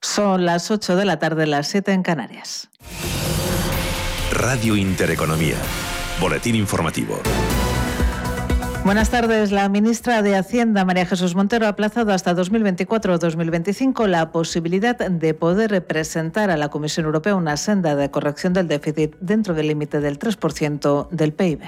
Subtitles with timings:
[0.00, 2.68] Son las 8 de la tarde, las 7 en Canarias.
[4.32, 5.56] Radio Intereconomía.
[6.20, 7.20] Boletín informativo.
[8.84, 9.50] Buenas tardes.
[9.50, 14.96] La ministra de Hacienda, María Jesús Montero, ha aplazado hasta 2024 o 2025 la posibilidad
[14.96, 19.68] de poder presentar a la Comisión Europea una senda de corrección del déficit dentro del
[19.68, 21.60] límite del 3% del PIB.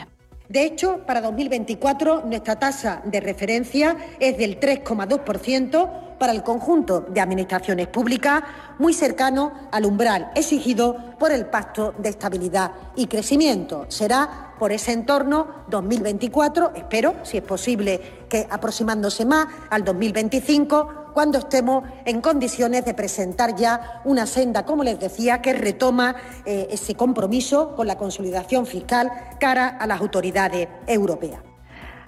[0.51, 7.21] De hecho, para 2024 nuestra tasa de referencia es del 3,2% para el conjunto de
[7.21, 8.43] administraciones públicas,
[8.79, 13.87] muy cercano al umbral exigido por el Pacto de Estabilidad y Crecimiento.
[13.89, 21.39] Será por ese entorno 2024, espero, si es posible, que aproximándose más al 2025, cuando
[21.39, 26.95] estemos en condiciones de presentar ya una senda, como les decía, que retoma eh, ese
[26.95, 29.11] compromiso con la consolidación fiscal
[29.41, 31.56] cara a las autoridades europeas.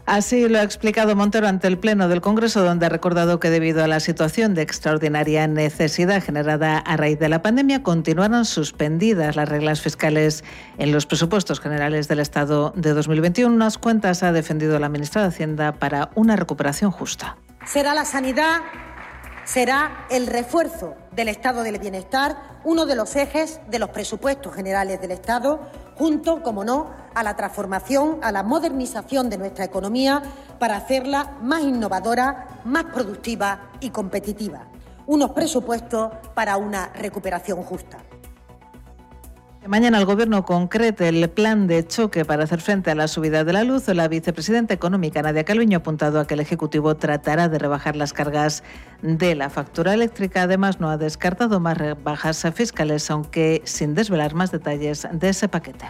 [0.09, 3.85] Así lo ha explicado Montero ante el Pleno del Congreso, donde ha recordado que debido
[3.85, 9.47] a la situación de extraordinaria necesidad generada a raíz de la pandemia, continuaron suspendidas las
[9.47, 10.45] reglas fiscales
[10.79, 13.55] en los presupuestos generales del Estado de 2021.
[13.55, 17.37] Unas cuentas ha defendido la ministra de Hacienda para una recuperación justa.
[17.66, 18.63] Será la sanidad,
[19.45, 25.02] será el refuerzo del estado del bienestar, uno de los ejes de los presupuestos generales
[25.02, 30.23] del Estado, junto, como no, a la transformación, a la modernización de nuestra economía
[30.59, 34.69] para hacerla más innovadora, más productiva y competitiva.
[35.07, 37.99] Unos presupuestos para una recuperación justa.
[39.69, 43.52] Mañana el Gobierno concrete el plan de choque para hacer frente a la subida de
[43.52, 43.87] la luz.
[43.88, 48.15] La vicepresidenta económica Nadia Calviño ha apuntado a que el Ejecutivo tratará de rebajar las
[48.15, 48.65] cargas
[49.02, 50.45] de la factura eléctrica.
[50.45, 55.85] Además, no ha descartado más rebajas fiscales, aunque sin desvelar más detalles de ese paquete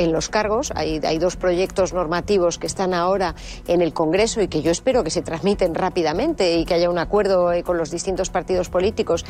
[0.00, 0.72] en los cargos.
[0.74, 3.34] Hay, dos proyectos normativos que están ahora
[3.68, 6.98] en el Congreso y que yo espero que se transmiten rápidamente y que haya un
[6.98, 9.26] acuerdo eh, con los distintos partidos políticos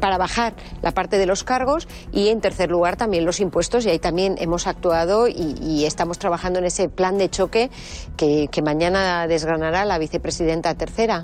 [0.00, 3.90] para bajar la parte de los cargos y en tercer lugar también los impuestos y
[3.90, 7.70] ahí también hemos actuado y, estamos trabajando en ese plan de choque
[8.16, 11.22] que, que mañana desgranará la vicepresidenta tercera.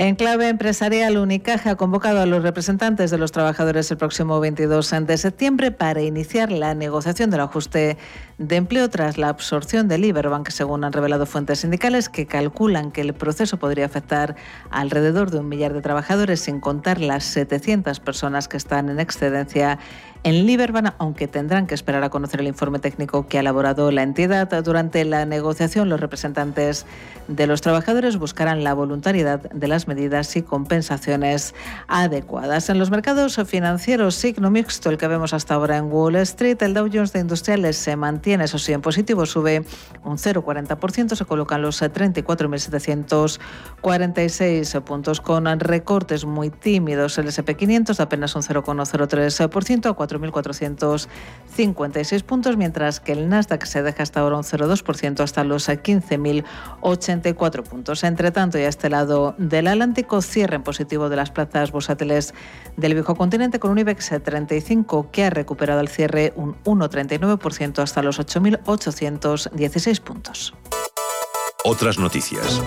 [0.00, 4.94] En clave empresarial, Unicaja ha convocado a los representantes de los trabajadores el próximo 22
[5.02, 7.98] de septiembre para iniciar la negociación del ajuste
[8.38, 13.02] de empleo tras la absorción del Iberbank, según han revelado fuentes sindicales que calculan que
[13.02, 14.36] el proceso podría afectar
[14.70, 19.78] alrededor de un millar de trabajadores, sin contar las 700 personas que están en excedencia
[20.22, 24.02] en Liberban, aunque tendrán que esperar a conocer el informe técnico que ha elaborado la
[24.02, 24.48] entidad.
[24.62, 26.86] Durante la negociación, los representantes
[27.28, 31.52] de los trabajadores buscarán la voluntariedad de las medidas y compensaciones
[31.88, 32.70] adecuadas.
[32.70, 36.74] En los mercados financieros, signo mixto, el que vemos hasta ahora en Wall Street, el
[36.74, 39.64] Dow Jones de Industriales se mantiene, eso sí, en positivo, sube
[40.04, 47.18] un 0,40%, se colocan los 34.746 puntos con recortes muy tímidos.
[47.18, 54.02] El SP500 de apenas un 0,03% a 4.456 puntos, mientras que el Nasdaq se deja
[54.02, 58.04] hasta ahora un 0,2% hasta los 15.084 puntos.
[58.04, 62.34] Entre tanto, y a este lado del Atlántico, cierre en positivo de las plazas bursátiles
[62.76, 68.02] del viejo continente con un IBEX 35 que ha recuperado el cierre un 1,39% hasta
[68.02, 70.52] los 8.816 puntos.
[71.64, 72.60] Otras noticias.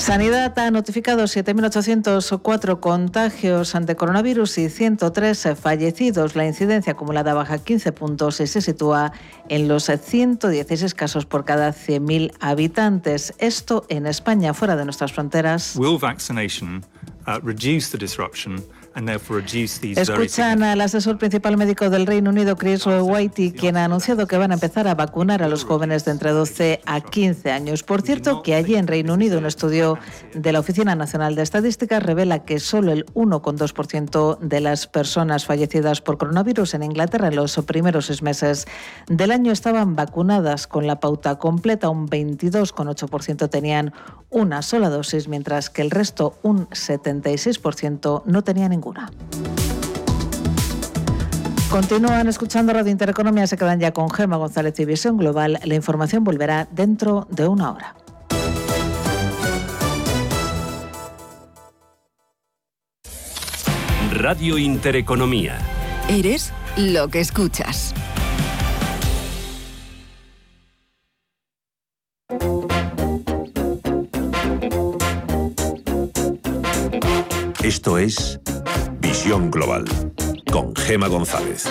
[0.00, 6.34] Sanidad ha notificado 7.804 contagios ante coronavirus y 103 fallecidos.
[6.36, 9.12] La incidencia acumulada baja 15 puntos y se sitúa
[9.50, 13.34] en los 116 casos por cada 100.000 habitantes.
[13.36, 15.76] Esto en España, fuera de nuestras fronteras.
[15.76, 16.82] Will vaccination
[17.26, 18.64] uh, reduce the disruption
[20.00, 24.50] Escuchan al asesor principal médico del Reino Unido, Chris Whitey, quien ha anunciado que van
[24.50, 27.82] a empezar a vacunar a los jóvenes de entre 12 a 15 años.
[27.82, 29.98] Por cierto, que allí en Reino Unido un estudio
[30.34, 36.00] de la Oficina Nacional de Estadísticas revela que solo el 1,2% de las personas fallecidas
[36.00, 38.66] por coronavirus en Inglaterra en los primeros seis meses
[39.06, 43.92] del año estaban vacunadas con la pauta completa, un 22,8% tenían
[44.30, 49.10] una sola dosis, mientras que el resto, un 76%, no tenían ninguna.
[51.70, 55.60] Continúan escuchando Radio Intereconomía, se quedan ya con Gemma González y Visión Global.
[55.64, 57.94] La información volverá dentro de una hora.
[64.12, 65.58] Radio Intereconomía.
[66.08, 67.94] Eres lo que escuchas.
[77.62, 78.40] Esto es
[79.10, 79.84] Visión Global
[80.52, 81.64] con Gema González.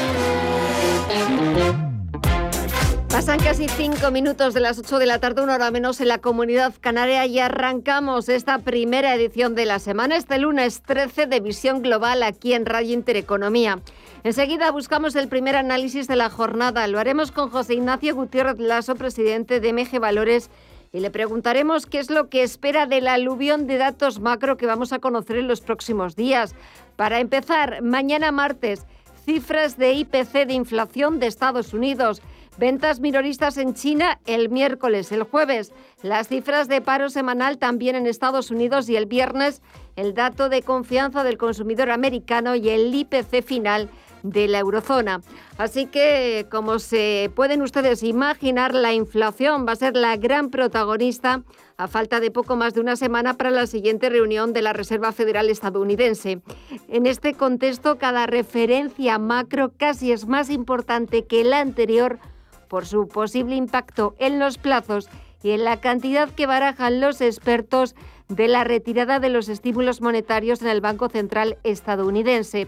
[3.07, 6.18] Pasan casi cinco minutos de las 8 de la tarde, una hora menos en la
[6.18, 11.81] comunidad canaria y arrancamos esta primera edición de la semana, este lunes 13 de Visión
[11.81, 13.80] Global aquí en Radio Intereconomía.
[14.25, 16.88] Enseguida buscamos el primer análisis de la jornada.
[16.88, 20.50] Lo haremos con José Ignacio Gutiérrez Lasso, presidente de MG Valores,
[20.92, 24.92] y le preguntaremos qué es lo que espera del aluvión de datos macro que vamos
[24.92, 26.53] a conocer en los próximos días.
[26.99, 28.85] Para empezar, mañana martes,
[29.23, 32.21] cifras de IPC de inflación de Estados Unidos.
[32.57, 35.71] Ventas minoristas en China el miércoles, el jueves.
[36.03, 39.61] Las cifras de paro semanal también en Estados Unidos y el viernes
[39.95, 43.89] el dato de confianza del consumidor americano y el IPC final
[44.24, 45.21] de la eurozona.
[45.57, 51.44] Así que, como se pueden ustedes imaginar, la inflación va a ser la gran protagonista
[51.77, 55.12] a falta de poco más de una semana para la siguiente reunión de la Reserva
[55.13, 56.42] Federal estadounidense.
[56.89, 62.19] En este contexto, cada referencia macro casi es más importante que la anterior
[62.68, 65.10] por su posible impacto en los plazos
[65.42, 67.95] y en la cantidad que barajan los expertos
[68.27, 72.68] de la retirada de los estímulos monetarios en el Banco Central estadounidense.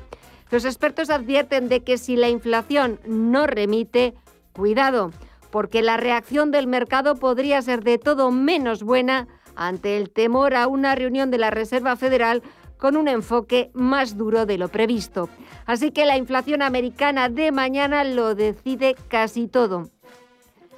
[0.51, 4.13] Los expertos advierten de que si la inflación no remite,
[4.51, 5.11] cuidado,
[5.49, 10.67] porque la reacción del mercado podría ser de todo menos buena ante el temor a
[10.67, 12.43] una reunión de la Reserva Federal
[12.77, 15.29] con un enfoque más duro de lo previsto.
[15.65, 19.89] Así que la inflación americana de mañana lo decide casi todo.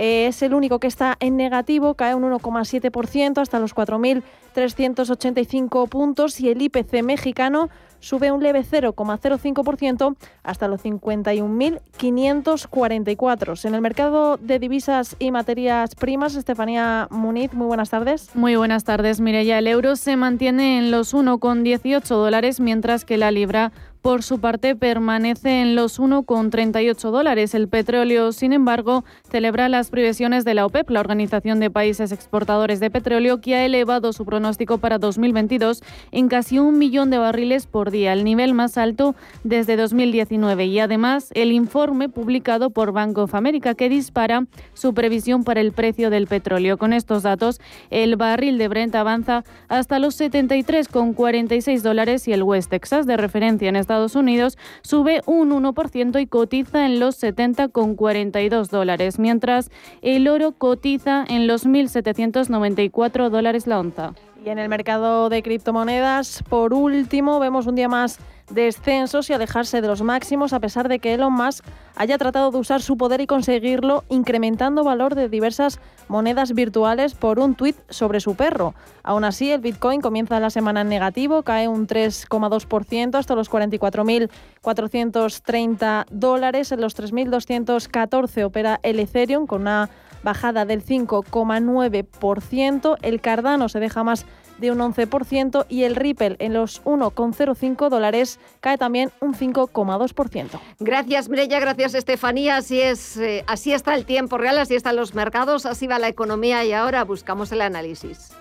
[0.00, 6.48] es el único que está en negativo, cae un 1,7% hasta los 4.385 puntos y
[6.48, 7.68] el IPC mexicano
[7.98, 13.64] sube un leve 0,05% hasta los 51.544.
[13.66, 18.34] En el mercado de divisas y materias primas, Estefanía Muniz, muy buenas tardes.
[18.34, 19.58] Muy buenas tardes, Mireya.
[19.58, 23.70] El euro se mantiene en los 1,18 dólares, mientras que la libra
[24.02, 27.54] por su parte, permanece en los 1,38 dólares.
[27.54, 32.80] El petróleo, sin embargo, celebra las previsiones de la OPEP, la Organización de Países Exportadores
[32.80, 35.82] de Petróleo, que ha elevado su pronóstico para 2022
[36.12, 39.14] en casi un millón de barriles por día, el nivel más alto
[39.44, 40.66] desde 2019.
[40.66, 45.72] Y además, el informe publicado por Bank of America, que dispara su previsión para el
[45.72, 46.78] precio del petróleo.
[46.78, 47.60] Con estos datos,
[47.90, 53.68] el barril de Brent avanza hasta los 73,46 dólares y el West Texas, de referencia
[53.68, 60.28] en esta Estados Unidos sube un 1% y cotiza en los 70,42 dólares, mientras el
[60.28, 64.14] oro cotiza en los 1.794 dólares la onza.
[64.44, 69.80] Y en el mercado de criptomonedas, por último, vemos un día más descensos y alejarse
[69.80, 71.64] de los máximos, a pesar de que Elon Musk
[71.96, 77.38] haya tratado de usar su poder y conseguirlo incrementando valor de diversas monedas virtuales por
[77.38, 78.74] un tuit sobre su perro.
[79.02, 86.06] Aún así, el Bitcoin comienza la semana en negativo, cae un 3,2% hasta los 44.430
[86.10, 86.72] dólares.
[86.72, 89.88] En los 3.214 opera el Ethereum con una
[90.22, 92.96] bajada del 5,9%.
[93.02, 94.26] El Cardano se deja más
[94.58, 100.60] de un 11% y el Ripple en los 1,05 dólares cae también un 5,2%.
[100.78, 102.56] Gracias Mireya, gracias Estefanía.
[102.56, 106.08] Así es, eh, así está el tiempo real, así están los mercados, así va la
[106.08, 108.32] economía y ahora buscamos el análisis.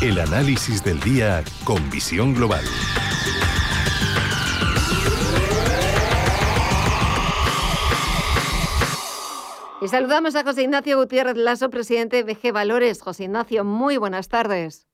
[0.00, 2.64] El análisis del día con visión global.
[9.80, 13.00] Y saludamos a José Ignacio Gutiérrez Lasso, presidente de BG Valores.
[13.00, 14.88] José Ignacio, muy buenas tardes.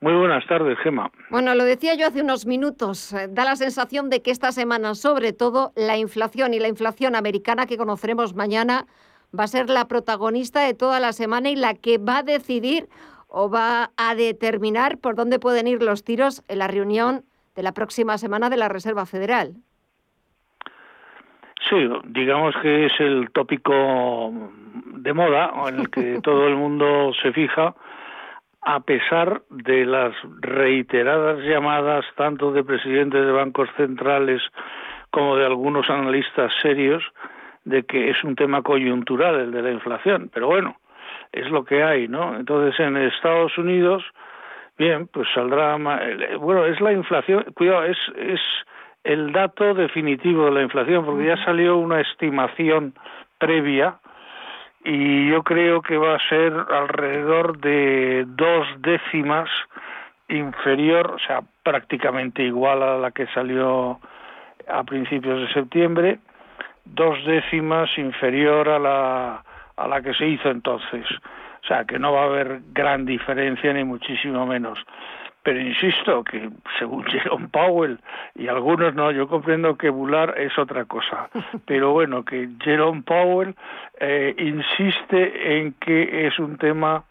[0.00, 1.12] Muy buenas tardes, Gema.
[1.30, 3.12] Bueno, lo decía yo hace unos minutos.
[3.12, 7.14] Eh, da la sensación de que esta semana, sobre todo, la inflación y la inflación
[7.14, 8.86] americana que conoceremos mañana
[9.38, 12.88] va a ser la protagonista de toda la semana y la que va a decidir
[13.28, 17.24] o va a determinar por dónde pueden ir los tiros en la reunión
[17.54, 19.54] de la próxima semana de la Reserva Federal.
[21.68, 24.32] Sí, digamos que es el tópico
[24.96, 27.74] de moda en el que todo el mundo se fija,
[28.62, 34.42] a pesar de las reiteradas llamadas tanto de presidentes de bancos centrales
[35.10, 37.02] como de algunos analistas serios
[37.64, 40.30] de que es un tema coyuntural el de la inflación.
[40.32, 40.76] Pero bueno,
[41.32, 42.36] es lo que hay, ¿no?
[42.36, 44.02] Entonces en Estados Unidos,
[44.78, 45.76] bien, pues saldrá,
[46.38, 48.40] bueno, es la inflación, cuidado, es, es
[49.04, 52.94] el dato definitivo de la inflación, porque ya salió una estimación
[53.38, 53.98] previa
[54.82, 59.48] y yo creo que va a ser alrededor de dos décimas
[60.28, 64.00] inferior, o sea, prácticamente igual a la que salió
[64.68, 66.18] a principios de septiembre,
[66.84, 69.44] dos décimas inferior a la,
[69.76, 71.06] a la que se hizo entonces.
[71.64, 74.78] O sea, que no va a haber gran diferencia ni muchísimo menos.
[75.42, 77.98] Pero insisto que según Jerome Powell
[78.34, 81.28] y algunos no, yo comprendo que Bular es otra cosa,
[81.66, 83.54] pero bueno, que Jerome Powell
[84.00, 87.04] eh, insiste en que es un tema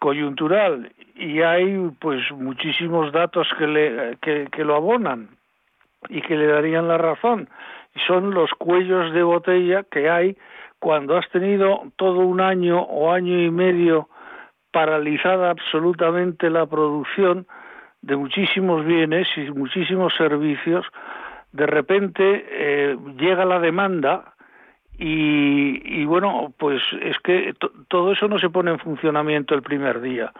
[0.00, 5.28] coyuntural y hay pues muchísimos datos que, le, que, que lo abonan
[6.08, 7.48] y que le darían la razón
[7.94, 10.36] y son los cuellos de botella que hay
[10.78, 14.08] cuando has tenido todo un año o año y medio
[14.70, 17.46] paralizada absolutamente la producción
[18.02, 20.86] de muchísimos bienes y muchísimos servicios,
[21.52, 24.34] de repente eh, llega la demanda
[25.00, 27.54] y, bueno, pues es que
[27.86, 30.32] todo eso no se pone en funcionamiento el primer día.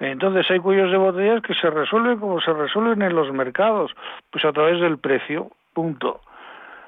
[0.00, 3.94] Entonces hay cuellos de botellas que se resuelven como se resuelven en los mercados,
[4.30, 6.22] pues a través del precio, punto.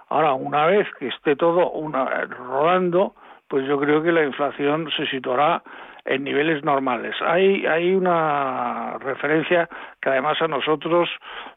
[0.09, 3.15] Ahora, una vez que esté todo una, rodando,
[3.49, 5.63] pues yo creo que la inflación se situará
[6.05, 7.15] en niveles normales.
[7.21, 9.69] Hay, hay una referencia
[10.01, 11.09] que además a nosotros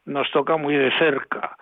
[0.04, 1.56] nos toca muy de cerca.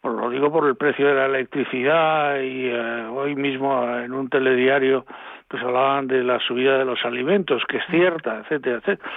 [0.00, 4.28] Pues lo digo por el precio de la electricidad y eh, hoy mismo en un
[4.28, 5.06] telediario
[5.46, 9.10] pues hablaban de la subida de los alimentos, que es cierta, etcétera, etcétera.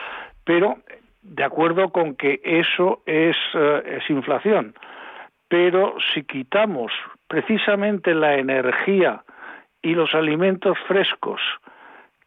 [0.44, 0.78] Pero
[1.24, 4.76] de acuerdo con que eso es, eh, es inflación.
[5.48, 6.92] Pero si quitamos
[7.28, 9.24] precisamente la energía
[9.82, 11.42] y los alimentos frescos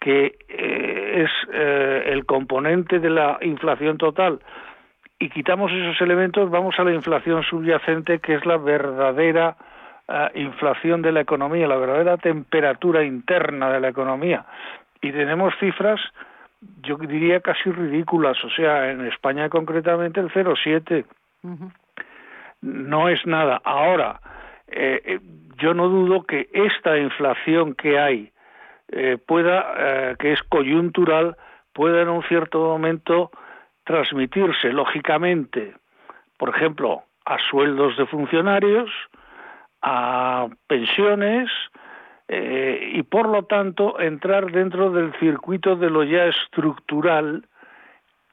[0.01, 4.41] que eh, es eh, el componente de la inflación total,
[5.19, 9.57] y quitamos esos elementos, vamos a la inflación subyacente, que es la verdadera
[10.07, 14.47] eh, inflación de la economía, la verdadera temperatura interna de la economía.
[15.01, 16.01] Y tenemos cifras,
[16.83, 21.05] yo diría casi ridículas, o sea, en España concretamente el 0,7.
[22.61, 23.61] No es nada.
[23.65, 24.21] Ahora,
[25.59, 28.33] yo no dudo que esta inflación que hay,
[28.91, 31.37] eh, pueda, eh, que es coyuntural,
[31.73, 33.31] pueda en un cierto momento
[33.85, 35.75] transmitirse lógicamente,
[36.39, 38.91] por ejemplo, a sueldos de funcionarios,
[39.83, 41.51] a pensiones
[42.29, 47.47] eh, y por lo tanto entrar dentro del circuito de lo ya estructural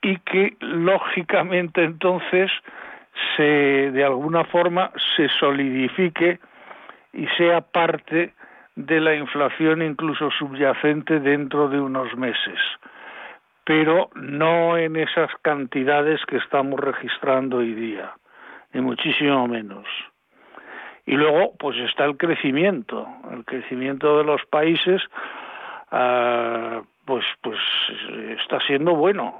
[0.01, 2.51] y que lógicamente entonces
[3.35, 6.39] se de alguna forma se solidifique
[7.13, 8.33] y sea parte
[8.75, 12.59] de la inflación incluso subyacente dentro de unos meses,
[13.63, 18.13] pero no en esas cantidades que estamos registrando hoy día,
[18.73, 19.85] ni muchísimo menos.
[21.05, 25.01] Y luego, pues está el crecimiento, el crecimiento de los países,
[25.91, 27.59] ah, pues, pues
[28.39, 29.39] está siendo bueno.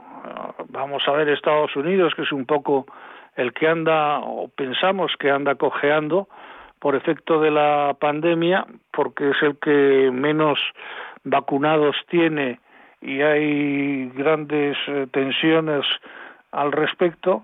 [0.69, 2.85] Vamos a ver Estados Unidos, que es un poco
[3.35, 6.27] el que anda, o pensamos que anda cojeando,
[6.79, 10.59] por efecto de la pandemia, porque es el que menos
[11.23, 12.59] vacunados tiene
[13.01, 15.85] y hay grandes eh, tensiones
[16.51, 17.43] al respecto,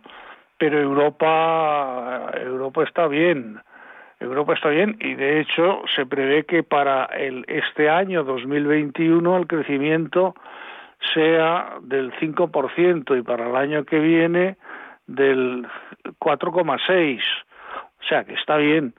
[0.58, 3.60] pero Europa Europa está bien.
[4.20, 9.48] Europa está bien y de hecho se prevé que para el este año 2021 el
[9.48, 10.36] crecimiento
[11.14, 14.58] sea del 5% y para el año que viene
[15.16, 15.68] del
[16.20, 17.22] 4,6.
[17.74, 18.94] O sea, que está bien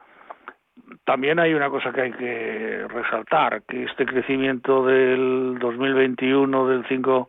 [1.05, 7.29] también hay una cosa que hay que resaltar, que este crecimiento del 2021 del 5%,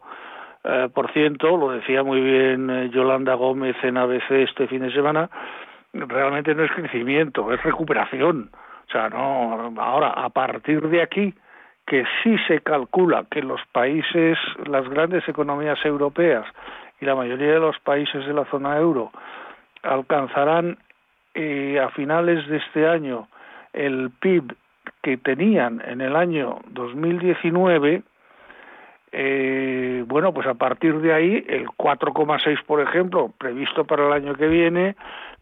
[0.65, 4.93] eh, por ciento, lo decía muy bien eh, Yolanda Gómez en ABC este fin de
[4.93, 5.29] semana,
[5.93, 8.49] realmente no es crecimiento, es recuperación.
[8.87, 11.33] O sea, no, ahora a partir de aquí,
[11.85, 16.45] que sí se calcula que los países, las grandes economías europeas
[17.01, 19.11] y la mayoría de los países de la zona euro
[19.83, 20.77] alcanzarán
[21.33, 23.27] eh, a finales de este año
[23.73, 24.55] el PIB
[25.01, 28.03] que tenían en el año 2019,
[29.11, 34.35] eh, bueno, pues a partir de ahí, el 4,6, por ejemplo, previsto para el año
[34.35, 34.95] que viene,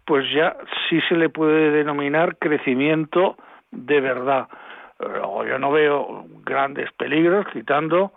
[0.06, 0.58] pues ya
[0.90, 3.38] sí se le puede denominar crecimiento
[3.72, 4.48] de verdad.
[5.00, 8.12] Luego yo no veo grandes peligros, quitando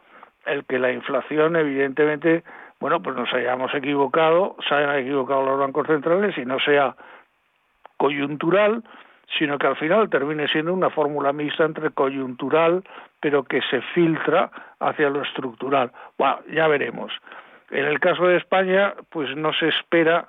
[0.46, 2.42] el que la inflación, evidentemente,
[2.84, 6.94] bueno, pues nos hayamos equivocado, se hayan equivocado los bancos centrales y no sea
[7.96, 8.84] coyuntural,
[9.38, 12.84] sino que al final termine siendo una fórmula mixta entre coyuntural,
[13.20, 14.50] pero que se filtra
[14.80, 15.92] hacia lo estructural.
[16.18, 17.10] Bueno, ya veremos.
[17.70, 20.28] En el caso de España, pues no se espera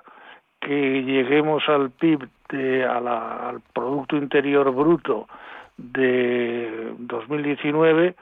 [0.58, 5.28] que lleguemos al PIB, de, al Producto Interior Bruto
[5.76, 8.14] de 2019 eh,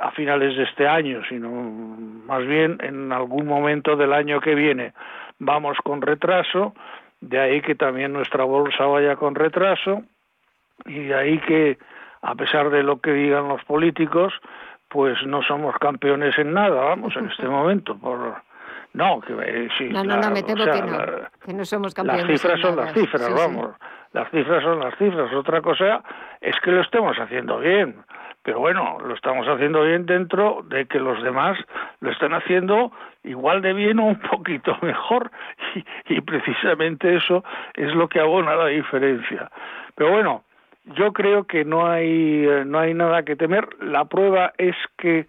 [0.00, 4.92] a finales de este año, sino más bien en algún momento del año que viene.
[5.38, 6.74] Vamos con retraso,
[7.20, 10.02] de ahí que también nuestra bolsa vaya con retraso
[10.84, 11.78] y de ahí que
[12.22, 14.32] a pesar de lo que digan los políticos,
[14.88, 17.96] pues no somos campeones en nada, vamos, en este momento.
[17.96, 18.34] Por...
[18.94, 19.88] No, que eh, sí.
[19.90, 20.98] No, no, no, me temo que no,
[21.44, 22.28] que no somos campeones.
[22.28, 23.76] Las cifras son las cifras, vamos.
[24.12, 25.32] Las cifras son las cifras.
[25.34, 26.02] Otra cosa
[26.40, 27.96] es que lo estemos haciendo bien.
[28.46, 31.58] Pero bueno, lo estamos haciendo bien dentro de que los demás
[31.98, 32.92] lo están haciendo
[33.24, 35.32] igual de bien o un poquito mejor.
[36.08, 37.42] Y, precisamente eso
[37.74, 39.50] es lo que abona la diferencia.
[39.96, 40.44] Pero bueno,
[40.84, 43.66] yo creo que no hay, eh, no hay nada que temer.
[43.80, 45.26] La prueba es que eh,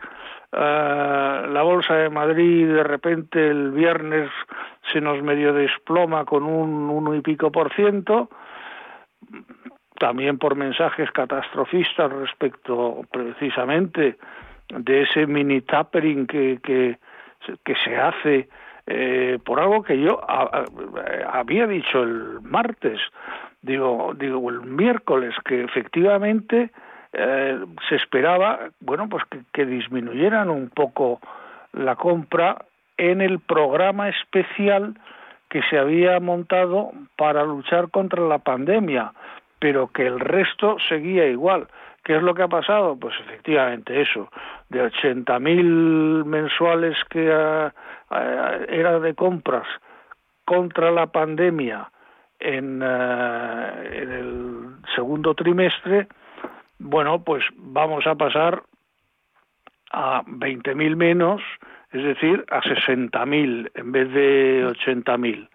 [0.51, 4.29] la Bolsa de Madrid de repente el viernes
[4.93, 8.29] se nos medio desploma con un uno y pico por ciento
[9.99, 14.17] también por mensajes catastrofistas respecto precisamente
[14.69, 18.49] de ese mini tapering que, que, se hace
[18.85, 20.19] eh, por algo que yo
[21.31, 22.99] había dicho el martes,
[23.62, 26.71] digo, digo el miércoles, que efectivamente
[27.13, 31.19] eh, se esperaba, bueno, pues que disminuyeran un poco
[31.73, 32.65] la compra
[32.97, 34.95] en el programa especial
[35.49, 39.13] que se había montado para luchar contra la pandemia
[39.60, 41.67] pero que el resto seguía igual.
[42.04, 42.98] ¿Qué es lo que ha pasado?
[42.98, 44.30] Pues efectivamente eso,
[44.70, 47.72] de 80.000 mensuales que uh,
[48.70, 49.67] era de compras
[50.46, 51.91] contra la pandemia
[52.39, 56.08] en, en el segundo trimestre,
[56.80, 58.63] bueno, pues vamos a pasar
[59.91, 61.41] a 20.000 menos,
[61.91, 65.50] es decir, a 60.000 en vez de 80.000.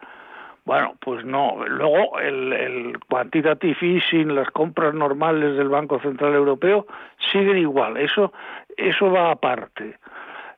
[0.64, 1.56] Bueno, pues no.
[1.66, 6.86] Luego el, el quantitative easing, las compras normales del Banco Central Europeo
[7.32, 7.96] siguen igual.
[7.96, 8.32] Eso,
[8.76, 9.98] eso va aparte.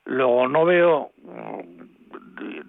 [0.05, 1.09] Luego no veo,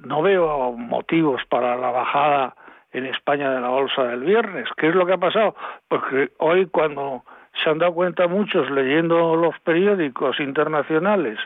[0.05, 2.57] no veo motivos para la bajada
[2.93, 4.69] en España de la bolsa del viernes.
[4.79, 5.55] ¿Qué es lo que ha pasado?
[5.89, 7.23] Porque hoy cuando
[7.63, 11.39] se han dado cuenta muchos leyendo los periódicos internacionales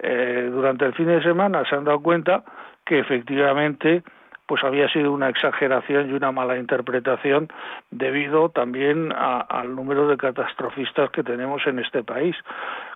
[0.00, 2.42] eh, durante el fin de semana se han dado cuenta
[2.84, 4.02] que efectivamente
[4.50, 7.46] pues había sido una exageración y una mala interpretación
[7.92, 12.34] debido también al número de catastrofistas que tenemos en este país,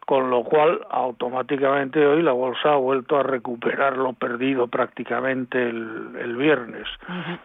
[0.05, 6.37] con lo cual automáticamente hoy la bolsa ha vuelto a recuperar lo perdido prácticamente el,
[6.37, 6.88] viernes.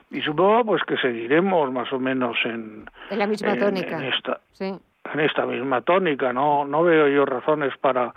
[0.10, 4.04] Y supongo pues que seguiremos más o menos en, la misma tónica.
[4.08, 8.12] esta, en esta misma tónica, no, no veo yo razones para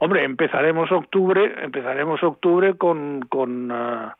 [0.00, 4.16] Hombre, empezaremos octubre, empezaremos octubre con, con ah,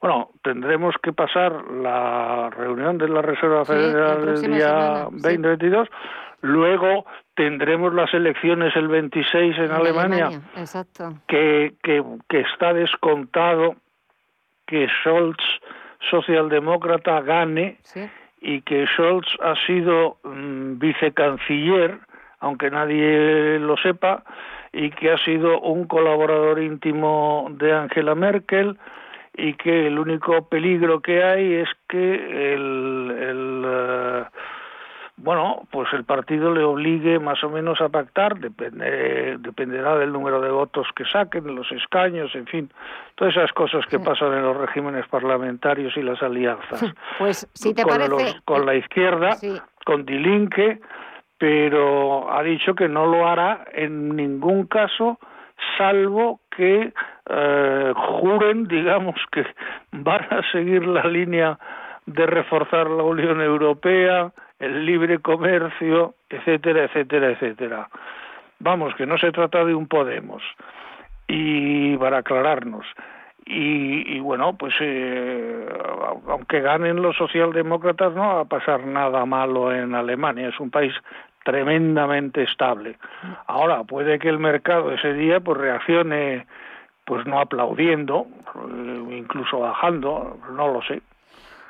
[0.00, 5.88] bueno, tendremos que pasar la reunión de la Reserva Federal el día 2022.
[6.42, 11.14] Luego tendremos las elecciones el 26 en, Alemania, Exacto.
[11.26, 13.76] Que, que, que está descontado
[14.66, 15.42] que Scholz,
[16.10, 17.78] socialdemócrata, gane
[18.40, 21.98] y que Scholz ha sido mm, vicecanciller,
[22.40, 24.24] aunque nadie lo sepa,
[24.72, 28.78] y que ha sido un colaborador íntimo de Angela Merkel
[29.36, 34.24] y que el único peligro que hay es que el, el eh,
[35.18, 40.40] bueno, pues el partido le obligue más o menos a pactar, depende, dependerá del número
[40.42, 42.70] de votos que saquen, de los escaños, en fin,
[43.14, 46.82] todas esas cosas que pasan en los regímenes parlamentarios y las alianzas.
[47.18, 48.40] Pues si te con, parece...
[48.44, 49.36] con la izquierda,
[49.86, 50.80] con Dilinque,
[51.38, 55.18] pero ha dicho que no lo hará en ningún caso
[55.78, 56.92] salvo que
[57.28, 59.44] eh, juren, digamos, que
[59.92, 61.58] van a seguir la línea
[62.06, 67.88] de reforzar la Unión Europea, el libre comercio, etcétera, etcétera, etcétera.
[68.58, 70.42] vamos, que no se trata de un Podemos.
[71.28, 72.86] Y para aclararnos,
[73.48, 75.68] y, bueno, pues eh,
[76.26, 80.48] aunque ganen los socialdemócratas, no va a pasar nada malo en Alemania.
[80.48, 80.92] Es un país
[81.44, 82.96] tremendamente estable.
[83.46, 86.44] Ahora, puede que el mercado ese día pues reaccione
[87.06, 91.00] pues no aplaudiendo, eh, incluso bajando, no lo sé.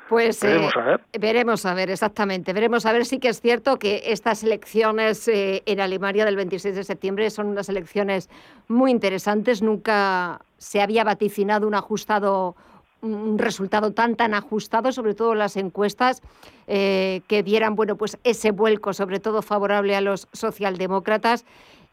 [0.09, 1.01] Pues veremos a ver.
[1.19, 2.53] Veremos a ver, exactamente.
[2.53, 6.75] Veremos a ver si que es cierto que estas elecciones eh, en Alemania del 26
[6.75, 8.29] de septiembre son unas elecciones
[8.67, 9.61] muy interesantes.
[9.61, 12.55] Nunca se había vaticinado un ajustado
[13.01, 16.23] un resultado tan tan ajustado, sobre todo las encuestas,
[16.65, 21.45] eh, que dieran bueno pues ese vuelco, sobre todo favorable a los socialdemócratas.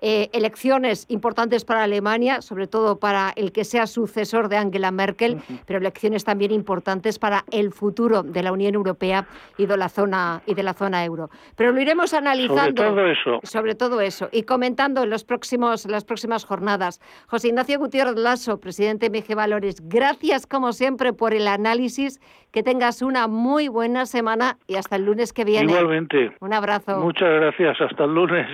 [0.07, 5.39] Eh, elecciones importantes para Alemania, sobre todo para el que sea sucesor de Angela Merkel,
[5.65, 10.43] pero elecciones también importantes para el futuro de la Unión Europea y de la zona
[10.45, 11.31] y de la zona euro.
[11.57, 15.87] Pero lo iremos analizando sobre todo eso, sobre todo eso y comentando en los próximos
[15.87, 17.01] las próximas jornadas.
[17.27, 22.21] José Ignacio Gutiérrez Lasso, presidente de MG Valores, gracias como siempre por el análisis.
[22.53, 25.73] Que tengas una muy buena semana y hasta el lunes que viene.
[25.73, 26.37] Igualmente.
[26.41, 27.01] Un abrazo.
[27.01, 27.81] Muchas gracias.
[27.81, 28.47] Hasta el lunes.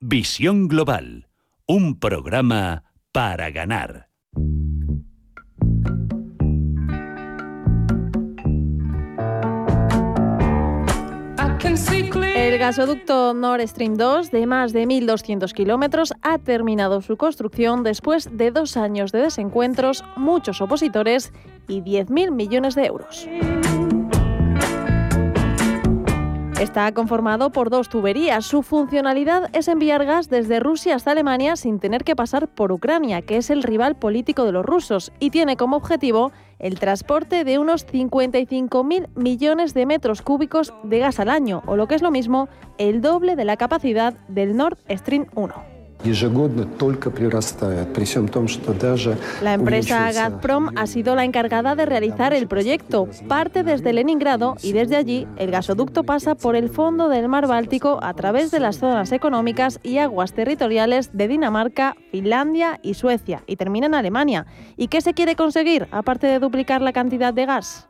[0.00, 1.26] Visión Global,
[1.66, 4.10] un programa para ganar.
[12.36, 18.28] El gasoducto Nord Stream 2, de más de 1.200 kilómetros, ha terminado su construcción después
[18.36, 21.32] de dos años de desencuentros, muchos opositores
[21.68, 23.26] y 10.000 millones de euros.
[26.60, 28.46] Está conformado por dos tuberías.
[28.46, 33.20] Su funcionalidad es enviar gas desde Rusia hasta Alemania sin tener que pasar por Ucrania,
[33.20, 37.58] que es el rival político de los rusos, y tiene como objetivo el transporte de
[37.58, 42.10] unos 55.000 millones de metros cúbicos de gas al año, o lo que es lo
[42.10, 45.75] mismo, el doble de la capacidad del Nord Stream 1.
[49.42, 53.08] La empresa Gazprom ha sido la encargada de realizar el proyecto.
[53.28, 57.98] Parte desde Leningrado y desde allí el gasoducto pasa por el fondo del mar Báltico
[58.02, 63.56] a través de las zonas económicas y aguas territoriales de Dinamarca, Finlandia y Suecia y
[63.56, 64.46] termina en Alemania.
[64.76, 67.88] ¿Y qué se quiere conseguir aparte de duplicar la cantidad de gas?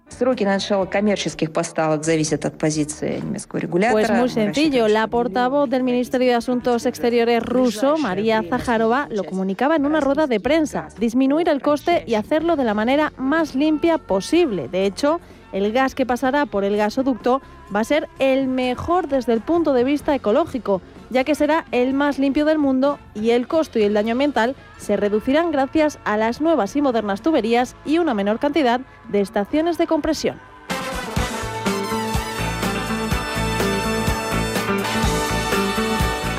[3.93, 4.89] Pues muy sencillo.
[4.89, 10.29] La portavoz del Ministerio de Asuntos Exteriores ruso, María Zaharova, lo comunicaba en una rueda
[10.29, 10.87] de prensa.
[10.97, 14.69] Disminuir el coste y hacerlo de la manera más limpia posible.
[14.69, 17.43] De hecho, el gas que pasará por el gasoducto
[17.75, 21.95] va a ser el mejor desde el punto de vista ecológico, ya que será el
[21.95, 26.17] más limpio del mundo y el costo y el daño ambiental se reducirán gracias a
[26.17, 30.39] las nuevas y modernas tuberías y una menor cantidad de estaciones de compresión.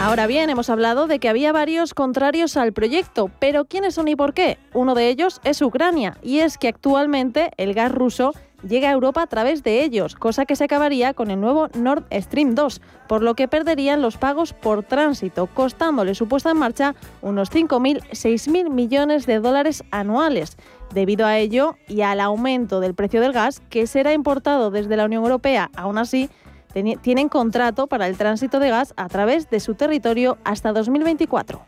[0.07, 4.15] Ahora bien, hemos hablado de que había varios contrarios al proyecto, pero ¿quiénes son y
[4.15, 4.57] por qué?
[4.73, 8.31] Uno de ellos es Ucrania, y es que actualmente el gas ruso
[8.65, 12.05] llega a Europa a través de ellos, cosa que se acabaría con el nuevo Nord
[12.09, 16.95] Stream 2, por lo que perderían los pagos por tránsito, costándole su puesta en marcha
[17.21, 20.55] unos 5.000, 6.000 millones de dólares anuales.
[20.93, 25.03] Debido a ello y al aumento del precio del gas, que será importado desde la
[25.03, 26.29] Unión Europea, aún así,
[27.01, 31.61] tienen contrato para el tránsito de gas a través de su territorio hasta 2024.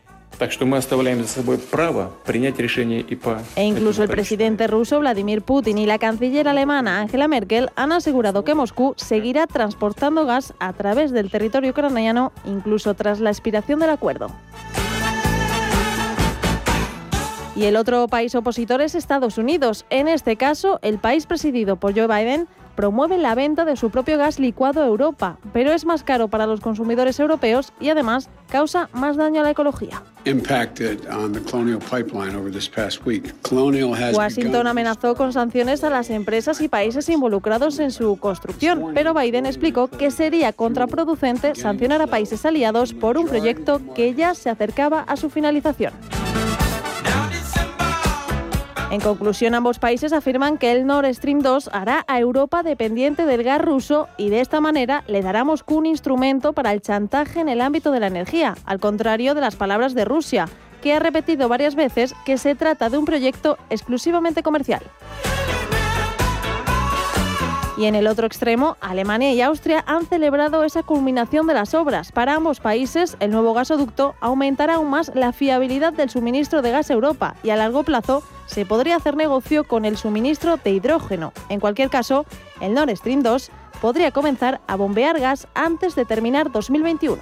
[3.55, 8.45] E incluso el presidente ruso Vladimir Putin y la canciller alemana Angela Merkel han asegurado
[8.45, 13.89] que Moscú seguirá transportando gas a través del territorio ucraniano incluso tras la expiración del
[13.89, 14.31] acuerdo.
[17.55, 19.85] Y el otro país opositor es Estados Unidos.
[19.89, 22.47] En este caso, el país presidido por Joe Biden
[22.79, 26.47] promueve la venta de su propio gas licuado a Europa, pero es más caro para
[26.47, 30.01] los consumidores europeos y además causa más daño a la ecología.
[34.15, 39.45] Washington amenazó con sanciones a las empresas y países involucrados en su construcción, pero Biden
[39.45, 45.01] explicó que sería contraproducente sancionar a países aliados por un proyecto que ya se acercaba
[45.01, 45.91] a su finalización.
[48.91, 53.43] En conclusión, ambos países afirman que el Nord Stream 2 hará a Europa dependiente del
[53.43, 57.49] gas ruso y de esta manera le dará Moscú un instrumento para el chantaje en
[57.49, 60.49] el ámbito de la energía, al contrario de las palabras de Rusia,
[60.81, 64.81] que ha repetido varias veces que se trata de un proyecto exclusivamente comercial.
[67.79, 72.11] Y en el otro extremo, Alemania y Austria han celebrado esa culminación de las obras.
[72.11, 76.89] Para ambos países, el nuevo gasoducto aumentará aún más la fiabilidad del suministro de gas
[76.89, 81.31] a Europa y a largo plazo se podría hacer negocio con el suministro de hidrógeno.
[81.47, 82.25] En cualquier caso,
[82.59, 83.49] el Nord Stream 2
[83.81, 87.21] podría comenzar a bombear gas antes de terminar 2021.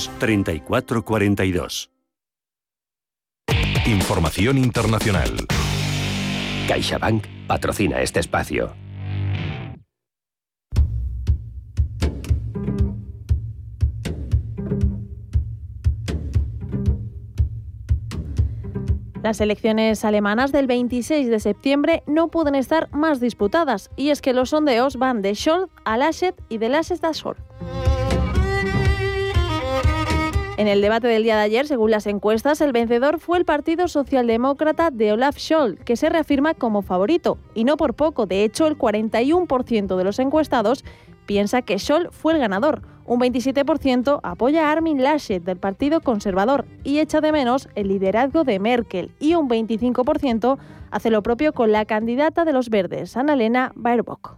[0.19, 1.89] 3442.
[3.85, 5.47] Información internacional.
[6.67, 8.73] CaixaBank patrocina este espacio.
[19.23, 24.33] Las elecciones alemanas del 26 de septiembre no pueden estar más disputadas, y es que
[24.33, 27.37] los sondeos van de Scholz a Laschet y de Laschet a Scholz.
[30.61, 33.87] En el debate del día de ayer, según las encuestas, el vencedor fue el Partido
[33.87, 38.27] Socialdemócrata de Olaf Scholz, que se reafirma como favorito, y no por poco.
[38.27, 40.85] De hecho, el 41% de los encuestados
[41.25, 42.83] piensa que Scholz fue el ganador.
[43.05, 48.43] Un 27% apoya a Armin Laschet del Partido Conservador y echa de menos el liderazgo
[48.43, 49.09] de Merkel.
[49.19, 50.59] Y un 25%
[50.91, 54.37] hace lo propio con la candidata de los Verdes, Annalena Baerbock.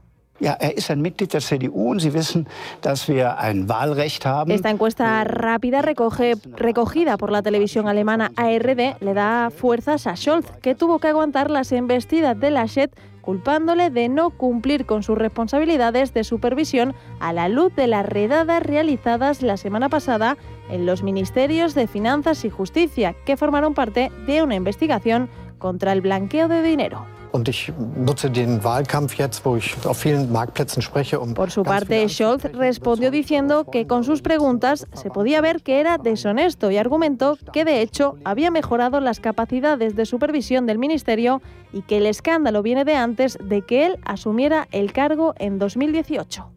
[4.54, 10.50] Esta encuesta rápida recoge, recogida por la televisión alemana ARD le da fuerzas a Scholz,
[10.62, 12.92] que tuvo que aguantar las embestidas de Laschet
[13.22, 18.62] culpándole de no cumplir con sus responsabilidades de supervisión a la luz de las redadas
[18.62, 20.38] realizadas la semana pasada
[20.70, 26.02] en los ministerios de Finanzas y Justicia, que formaron parte de una investigación contra el
[26.02, 27.06] blanqueo de dinero.
[27.34, 31.64] Und ich nutze den Wahlkampf jetzt, wo ich auf vielen Marktplätzen spreche, um Por su
[31.64, 36.78] parte, Scholz respondió diciendo que con sus preguntas se podía ver que era deshonesto y
[36.78, 41.42] argumentó que de hecho había mejorado las capacidades de supervisión del ministerio
[41.74, 46.53] y que el escándalo viene de antes de que él asumiera el cargo en 2018.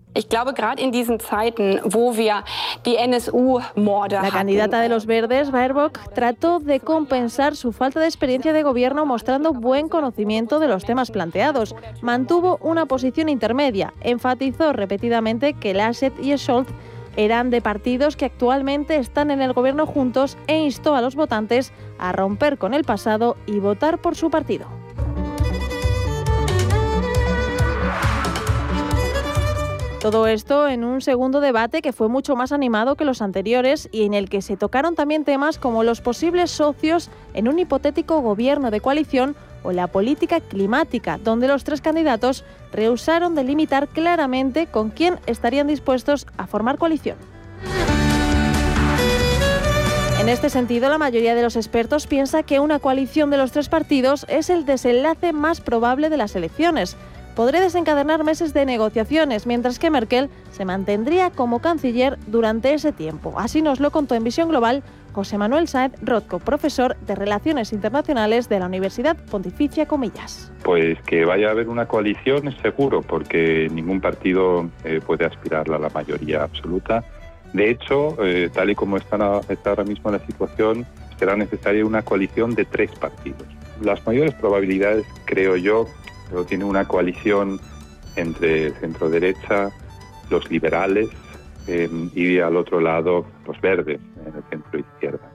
[4.22, 9.05] La candidata de los Verdes, Baerbock, trató de compensar su falta de experiencia de gobierno
[9.05, 11.74] mostrando buen conocimiento de los temas planteados.
[12.00, 16.68] Mantuvo una posición intermedia, enfatizó repetidamente que Laschet y Scholz
[17.16, 21.72] eran de partidos que actualmente están en el gobierno juntos e instó a los votantes
[21.98, 24.66] a romper con el pasado y votar por su partido.
[30.07, 34.05] Todo esto en un segundo debate que fue mucho más animado que los anteriores y
[34.05, 38.71] en el que se tocaron también temas como los posibles socios en un hipotético gobierno
[38.71, 45.19] de coalición o la política climática, donde los tres candidatos rehusaron delimitar claramente con quién
[45.27, 47.16] estarían dispuestos a formar coalición.
[50.21, 53.69] En este sentido, la mayoría de los expertos piensa que una coalición de los tres
[53.69, 56.97] partidos es el desenlace más probable de las elecciones
[57.37, 63.35] podría desencadenar meses de negociaciones, mientras que Merkel se mantendría como canciller durante ese tiempo.
[63.37, 68.49] Así nos lo contó en Visión Global José Manuel Saez Rothko, profesor de Relaciones Internacionales
[68.49, 70.51] de la Universidad Pontificia Comillas.
[70.62, 75.70] Pues que vaya a haber una coalición es seguro, porque ningún partido eh, puede aspirar
[75.70, 77.05] a la mayoría absoluta.
[77.53, 80.87] De hecho, eh, tal y como está ahora mismo la situación,
[81.18, 83.46] será necesaria una coalición de tres partidos.
[83.83, 85.87] Las mayores probabilidades, creo yo,
[86.28, 87.60] pero tiene una coalición
[88.16, 89.70] entre centro derecha,
[90.30, 91.08] los liberales
[91.66, 95.30] eh, y al otro lado los verdes, en el centro izquierda.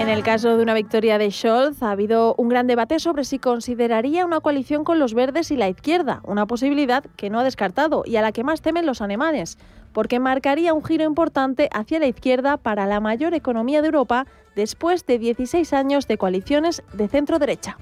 [0.00, 3.38] En el caso de una victoria de Scholz, ha habido un gran debate sobre si
[3.38, 8.02] consideraría una coalición con los verdes y la izquierda, una posibilidad que no ha descartado
[8.06, 9.58] y a la que más temen los alemanes,
[9.92, 15.04] porque marcaría un giro importante hacia la izquierda para la mayor economía de Europa después
[15.04, 17.76] de 16 años de coaliciones de centro-derecha.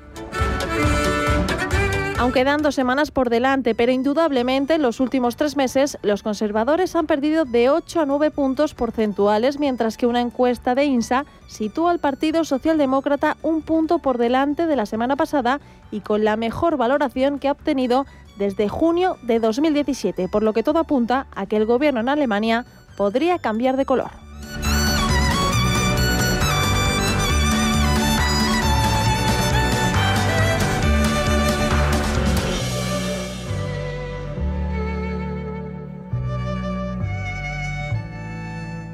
[2.18, 6.97] Aunque dan dos semanas por delante, pero indudablemente en los últimos tres meses los conservadores
[6.97, 11.92] han perdido de 8 a 9 puntos porcentuales, mientras que una encuesta de INSA sitúa
[11.92, 15.61] al Partido Socialdemócrata un punto por delante de la semana pasada
[15.92, 18.05] y con la mejor valoración que ha obtenido
[18.37, 22.66] desde junio de 2017, por lo que todo apunta a que el gobierno en Alemania
[22.97, 24.28] podría cambiar de color.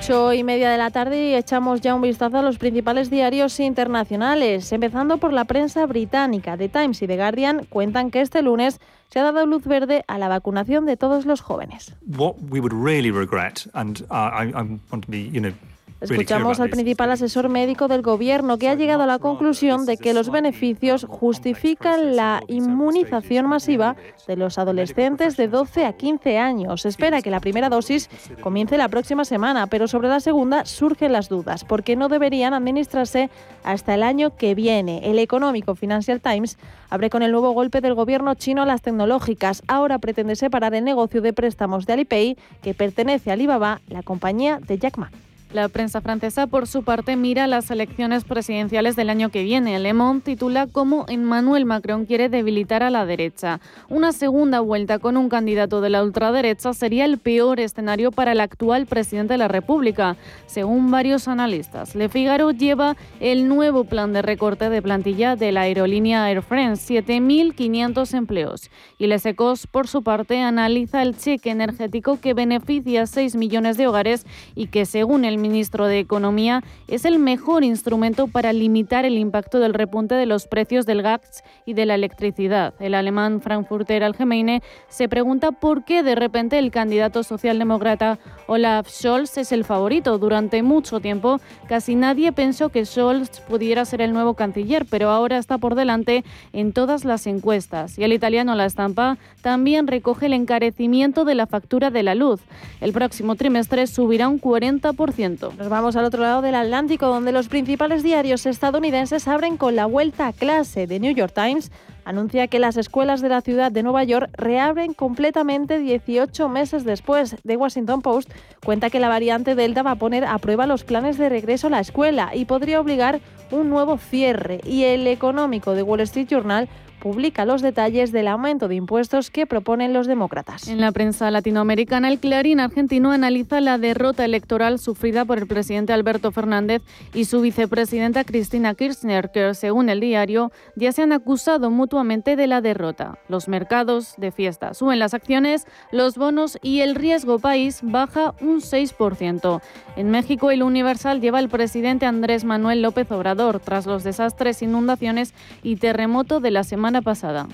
[0.00, 3.60] 8 y media de la tarde y echamos ya un vistazo a los principales diarios
[3.60, 4.72] internacionales.
[4.72, 6.56] Empezando por la prensa británica.
[6.56, 10.16] The Times y The Guardian cuentan que este lunes se ha dado luz verde a
[10.16, 11.94] la vacunación de todos los jóvenes.
[12.16, 15.52] What we would really regret, and I, I want to be, you know,
[16.00, 20.14] Escuchamos al principal asesor médico del gobierno que ha llegado a la conclusión de que
[20.14, 26.82] los beneficios justifican la inmunización masiva de los adolescentes de 12 a 15 años.
[26.82, 28.08] Se espera que la primera dosis
[28.40, 33.28] comience la próxima semana, pero sobre la segunda surgen las dudas, porque no deberían administrarse
[33.62, 35.10] hasta el año que viene.
[35.10, 36.56] El económico Financial Times
[36.88, 39.62] abre con el nuevo golpe del gobierno chino a las tecnológicas.
[39.68, 44.60] Ahora pretende separar el negocio de préstamos de Alipay, que pertenece a Alibaba, la compañía
[44.60, 45.10] de Jack Ma.
[45.52, 49.80] La prensa francesa, por su parte, mira las elecciones presidenciales del año que viene.
[49.80, 53.58] Le Monde titula cómo Emmanuel Macron quiere debilitar a la derecha.
[53.88, 58.40] Una segunda vuelta con un candidato de la ultraderecha sería el peor escenario para el
[58.40, 61.96] actual presidente de la República, según varios analistas.
[61.96, 67.02] Le Figaro lleva el nuevo plan de recorte de plantilla de la aerolínea Air France,
[67.02, 68.70] 7.500 empleos.
[68.98, 73.76] Y Les Ecos, por su parte, analiza el cheque energético que beneficia a 6 millones
[73.76, 79.04] de hogares y que, según el ministro de Economía, es el mejor instrumento para limitar
[79.04, 82.74] el impacto del repunte de los precios del gas y de la electricidad.
[82.80, 89.38] El alemán Frankfurter Allgemeine se pregunta por qué de repente el candidato socialdemócrata Olaf Scholz
[89.38, 90.18] es el favorito.
[90.18, 95.38] Durante mucho tiempo casi nadie pensó que Scholz pudiera ser el nuevo canciller, pero ahora
[95.38, 97.98] está por delante en todas las encuestas.
[97.98, 102.40] Y el italiano La Estampa también recoge el encarecimiento de la factura de la luz.
[102.80, 105.29] El próximo trimestre subirá un 40%.
[105.58, 109.86] Nos vamos al otro lado del Atlántico, donde los principales diarios estadounidenses abren con la
[109.86, 110.86] vuelta a clase.
[110.86, 111.70] de New York Times
[112.04, 117.36] anuncia que las escuelas de la ciudad de Nueva York reabren completamente 18 meses después.
[117.46, 118.30] The Washington Post
[118.64, 121.70] cuenta que la variante Delta va a poner a prueba los planes de regreso a
[121.70, 124.60] la escuela y podría obligar un nuevo cierre.
[124.64, 126.68] Y el económico de Wall Street Journal
[127.00, 130.68] publica los detalles del aumento de impuestos que proponen los demócratas.
[130.68, 135.92] En la prensa latinoamericana, el Clarín argentino analiza la derrota electoral sufrida por el presidente
[135.92, 136.82] Alberto Fernández
[137.14, 142.46] y su vicepresidenta Cristina Kirchner, que según el diario ya se han acusado mutuamente de
[142.46, 143.18] la derrota.
[143.28, 148.60] Los mercados de fiesta suben las acciones, los bonos y el riesgo país baja un
[148.60, 149.60] 6%.
[149.96, 155.34] En México, el Universal lleva al presidente Andrés Manuel López Obrador tras los desastres, inundaciones
[155.62, 157.46] y terremoto de la semana pasada.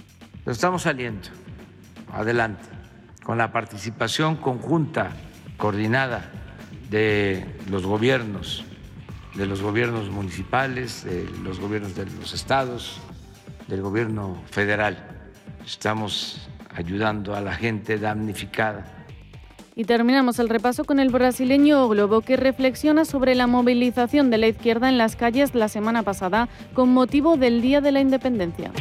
[0.47, 1.29] estamos saliendo
[2.13, 2.65] adelante
[3.23, 5.11] con la participación conjunta,
[5.57, 6.31] coordinada
[6.91, 8.65] de los gobiernos,
[9.35, 13.01] de los gobiernos municipales, de los gobiernos de los estados,
[13.69, 14.97] del gobierno federal.
[15.65, 18.85] Estamos ayudando a la gente damnificada.
[19.75, 24.47] Y terminamos el repaso con el brasileño Globo, que reflexiona sobre la movilización de la
[24.47, 28.73] izquierda en las calles la semana pasada con motivo del Día de la Independencia.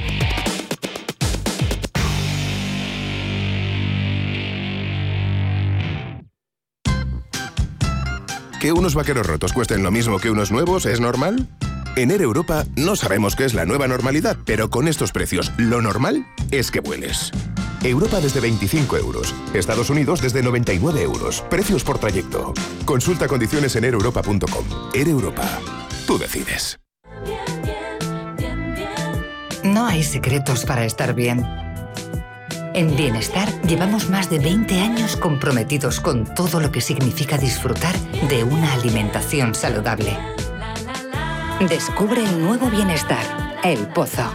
[8.65, 11.47] ¿Que unos vaqueros rotos cuesten lo mismo que unos nuevos es normal?
[11.95, 15.83] En Air Europa no sabemos qué es la nueva normalidad, pero con estos precios, lo
[15.83, 17.31] normal es que vueles.
[17.83, 19.35] Europa desde 25 euros.
[19.53, 21.45] Estados Unidos desde 99 euros.
[21.47, 22.55] Precios por trayecto.
[22.85, 24.65] Consulta condiciones en aereuropa.com.
[24.95, 25.47] Air Europa.
[26.07, 26.79] Tú decides.
[29.63, 31.64] No hay secretos para estar bien.
[32.75, 37.95] En Bienestar llevamos más de 20 años comprometidos con todo lo que significa disfrutar
[38.27, 40.11] de una alimentación saludable.
[41.69, 43.23] Descubre el nuevo Bienestar,
[43.63, 44.29] El Pozo.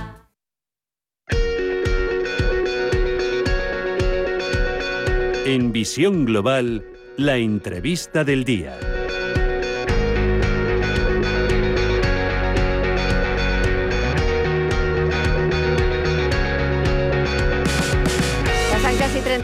[5.44, 6.86] En Visión Global,
[7.18, 8.99] la entrevista del día.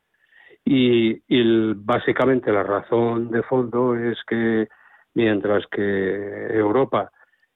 [0.64, 1.20] Y,
[1.74, 4.68] básicamente la razón de fondo es que
[5.14, 7.10] mientras que Europa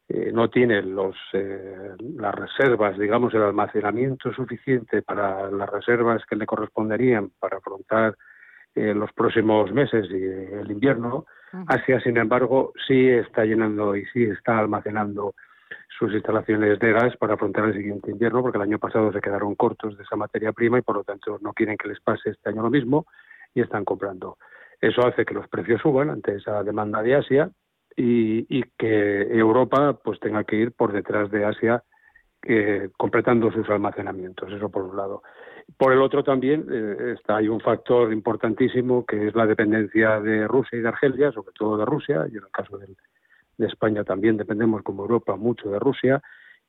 [0.09, 6.37] eh, no tiene los, eh, las reservas, digamos, el almacenamiento suficiente para las reservas que
[6.37, 8.17] le corresponderían para afrontar
[8.75, 11.27] eh, los próximos meses y el invierno,
[11.69, 15.35] Asia, sin embargo, sí está llenando y sí está almacenando
[15.99, 19.55] sus instalaciones de gas para afrontar el siguiente invierno, porque el año pasado se quedaron
[19.55, 22.51] cortos de esa materia prima y por lo tanto no quieren que les pase este
[22.51, 23.07] año lo mismo
[23.55, 24.39] y están comprando.
[24.81, 27.51] Eso hace que los precios suban ante esa demanda de Asia
[27.97, 31.85] y, que Europa pues tenga que ir por detrás de Asia
[32.43, 34.53] eh, completando sus almacenamientos.
[34.53, 35.23] Eso por un lado.
[35.79, 40.47] Por el otro también eh, está hay un factor importantísimo que es la dependencia de
[40.49, 42.97] Rusia y de Argelia, sobre todo de Rusia y en el caso del
[43.57, 46.23] de España también dependemos como Europa mucho de Rusia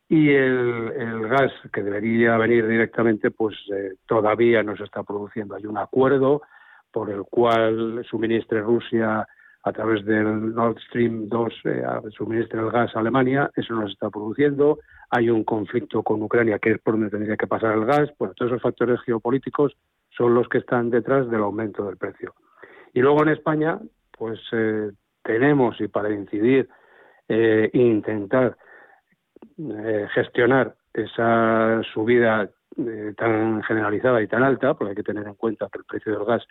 [0.08, 5.56] y el, gas que debería venir directamente pues eh, todavía no se está produciendo.
[5.56, 6.42] Hay un acuerdo
[6.92, 9.28] por el cual suministre Rusia
[9.64, 11.84] a través del Nord Stream 2 eh,
[12.16, 14.78] suministra el gas a Alemania, eso no se está produciendo.
[15.10, 18.12] Hay un conflicto con Ucrania que es por donde tendría que pasar el gas.
[18.20, 19.76] Bueno, todos esos factores geopolíticos
[20.16, 22.36] son los que están detrás del aumento del precio.
[22.94, 23.80] Y luego en España,
[24.12, 24.92] pues eh,
[25.26, 26.70] tenemos y para incidir
[27.28, 28.56] e intentar
[29.58, 35.36] eh, gestionar esa subida eh, tan generalizada y tan alta, porque hay que tener en
[35.36, 36.46] cuenta que el precio del gas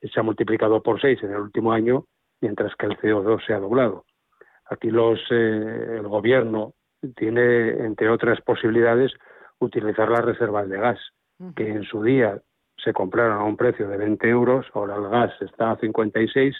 [0.00, 2.04] se ha multiplicado por seis en el último año,
[2.40, 4.04] mientras que el CO2 se ha doblado.
[4.66, 6.74] Aquí los, el gobierno
[7.16, 9.12] tiene, entre otras posibilidades,
[9.58, 10.98] utilizar las reservas de gas,
[11.56, 12.40] que en su día
[12.76, 16.54] se compraron a un precio de 20 euros, ahora el gas está a 56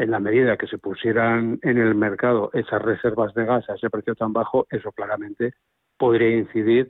[0.00, 3.90] en la medida que se pusieran en el mercado esas reservas de gas a ese
[3.90, 5.52] precio tan bajo, eso claramente
[5.98, 6.88] podría incidir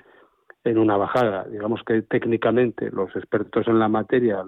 [0.62, 1.44] en una bajada.
[1.48, 4.44] Digamos que técnicamente los expertos en la materia,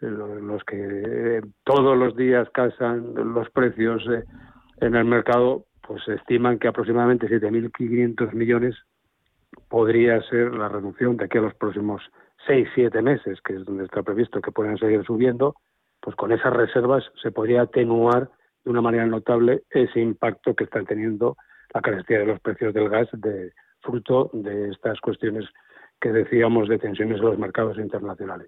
[0.00, 4.24] los que todos los días casan los precios eh,
[4.80, 8.74] en el mercado, pues estiman que aproximadamente 7.500 millones
[9.68, 12.02] podría ser la reducción de aquí a los próximos
[12.48, 15.54] 6-7 meses, que es donde está previsto que puedan seguir subiendo,
[16.06, 18.30] pues con esas reservas se podría atenuar
[18.64, 21.36] de una manera notable ese impacto que están teniendo
[21.74, 25.46] la carestía de los precios del gas de fruto de estas cuestiones
[26.00, 28.46] que decíamos de tensiones en los mercados internacionales.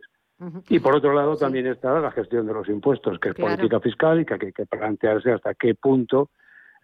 [0.68, 4.20] Y por otro lado también está la gestión de los impuestos, que es política fiscal
[4.20, 6.30] y que hay que plantearse hasta qué punto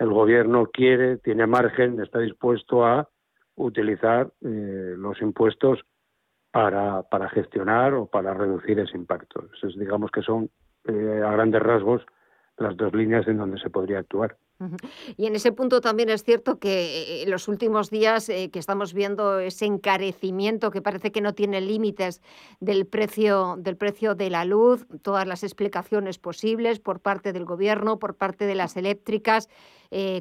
[0.00, 3.08] el gobierno quiere, tiene margen, está dispuesto a
[3.54, 5.84] utilizar eh, los impuestos
[6.50, 9.44] para, para gestionar o para reducir ese impacto.
[9.76, 10.50] digamos que son
[10.86, 12.02] eh, a grandes rasgos
[12.56, 14.36] las dos líneas en donde se podría actuar.
[15.16, 19.40] Y en ese punto también es cierto que en los últimos días que estamos viendo
[19.40, 22.22] ese encarecimiento que parece que no tiene límites
[22.60, 27.98] del precio, del precio de la luz, todas las explicaciones posibles por parte del gobierno,
[27.98, 29.50] por parte de las eléctricas,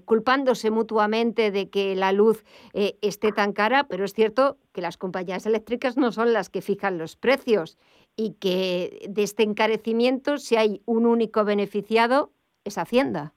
[0.05, 2.43] culpándose mutuamente de que la luz
[2.73, 6.97] esté tan cara, pero es cierto que las compañías eléctricas no son las que fijan
[6.97, 7.77] los precios
[8.15, 12.31] y que de este encarecimiento, si hay un único beneficiado,
[12.63, 13.33] es Hacienda.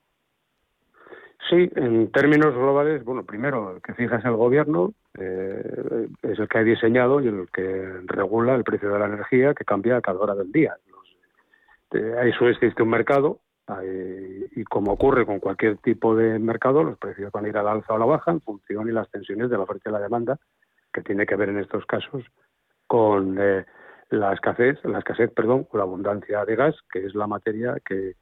[1.49, 6.49] Sí, en términos globales, bueno, primero el que fija es el gobierno, eh, es el
[6.49, 10.01] que ha diseñado y el que regula el precio de la energía que cambia a
[10.01, 10.77] cada hora del día.
[11.93, 13.41] Eh, eso existe un mercado
[14.55, 17.73] y como ocurre con cualquier tipo de mercado, los precios van a ir a la
[17.73, 19.99] alza o a la baja en función y las tensiones de la oferta y la
[19.99, 20.39] demanda,
[20.93, 22.25] que tiene que ver en estos casos
[22.87, 23.67] con eh,
[24.11, 28.15] la escasez, la escasez, perdón, o la abundancia de gas, que es la materia que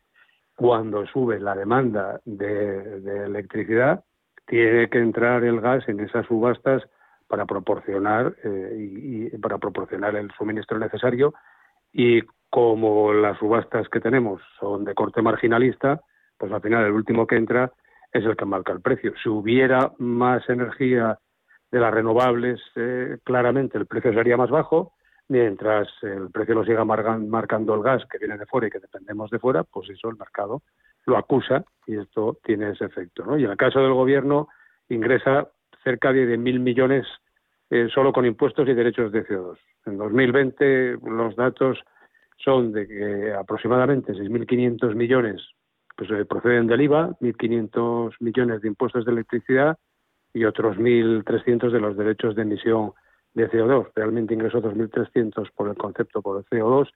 [0.56, 4.04] cuando sube la demanda de, electricidad,
[4.46, 6.82] tiene que entrar el gas en esas subastas
[7.26, 11.34] para proporcionar eh, y, para proporcionar el suministro necesario
[11.92, 16.00] y como las subastas que tenemos son de corte marginalista,
[16.38, 17.72] pues al final el último que entra
[18.12, 19.12] es el que marca el precio.
[19.22, 21.18] Si hubiera más energía
[21.72, 24.92] de las renovables, eh, claramente el precio sería más bajo
[25.28, 29.30] mientras el precio lo siga marcando el gas que viene de fuera y que dependemos
[29.30, 30.62] de fuera, pues eso el mercado
[31.06, 33.24] lo acusa y esto tiene ese efecto.
[33.24, 33.38] ¿no?
[33.38, 34.48] Y en el caso del gobierno
[34.88, 35.48] ingresa
[35.82, 37.06] cerca de mil millones
[37.70, 39.58] eh, solo con impuestos y derechos de CO2.
[39.86, 41.78] En 2020 los datos
[42.36, 45.42] son de que aproximadamente 6.500 millones
[45.96, 49.78] pues, eh, proceden del IVA, 1.500 millones de impuestos de electricidad
[50.32, 52.92] y otros 1.300 de los derechos de emisión
[53.34, 53.90] de CO2.
[53.94, 56.88] Realmente ingresó 2.300 por el concepto, por el CO2,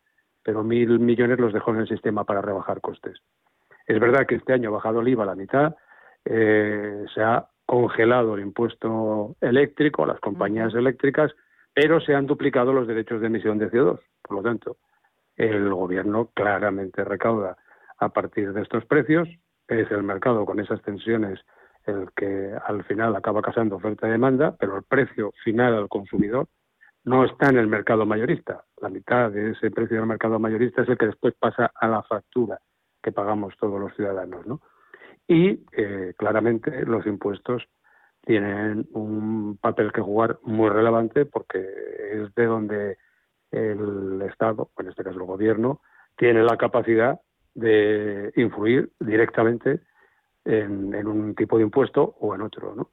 [0.43, 3.18] pero 1.000 millones los dejó en el sistema para rebajar costes.
[3.86, 5.76] Es verdad que este año ha bajado el IVA a la mitad,
[6.24, 11.32] eh, se ha congelado el impuesto eléctrico a las compañías eléctricas,
[11.74, 14.01] pero se han duplicado los derechos de emisión de CO2.
[14.22, 14.76] Por lo tanto,
[15.36, 17.57] el gobierno claramente recauda
[17.99, 19.28] a partir de estos precios,
[19.66, 21.41] es el mercado con esas tensiones
[21.89, 26.49] el que al final acaba casando oferta y demanda, pero el precio final al consumidor
[27.05, 28.64] no está en el mercado mayorista.
[28.80, 32.03] La mitad de ese precio del mercado mayorista es el que después pasa a la
[32.03, 32.61] factura
[33.03, 34.47] que pagamos todos los ciudadanos.
[34.47, 34.61] ¿no?
[35.26, 37.66] Y eh, claramente los impuestos
[38.22, 41.59] tienen un papel que jugar muy relevante porque
[42.12, 42.99] es de donde
[43.51, 45.80] el Estado, en este caso el Gobierno,
[46.16, 47.20] tiene la capacidad
[47.55, 49.80] de influir directamente
[50.49, 52.90] en, un tipo de impuesto o en otro, ¿no?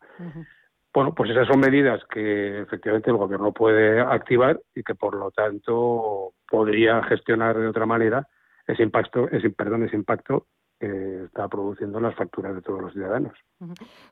[0.94, 5.32] Bueno, pues esas son medidas que efectivamente el gobierno puede activar y que por lo
[5.32, 8.28] tanto podría gestionar de otra manera
[8.68, 10.48] ese impacto, ese, perdón, ese impacto
[10.80, 13.38] que está produciendo las facturas de todos los ciudadanos.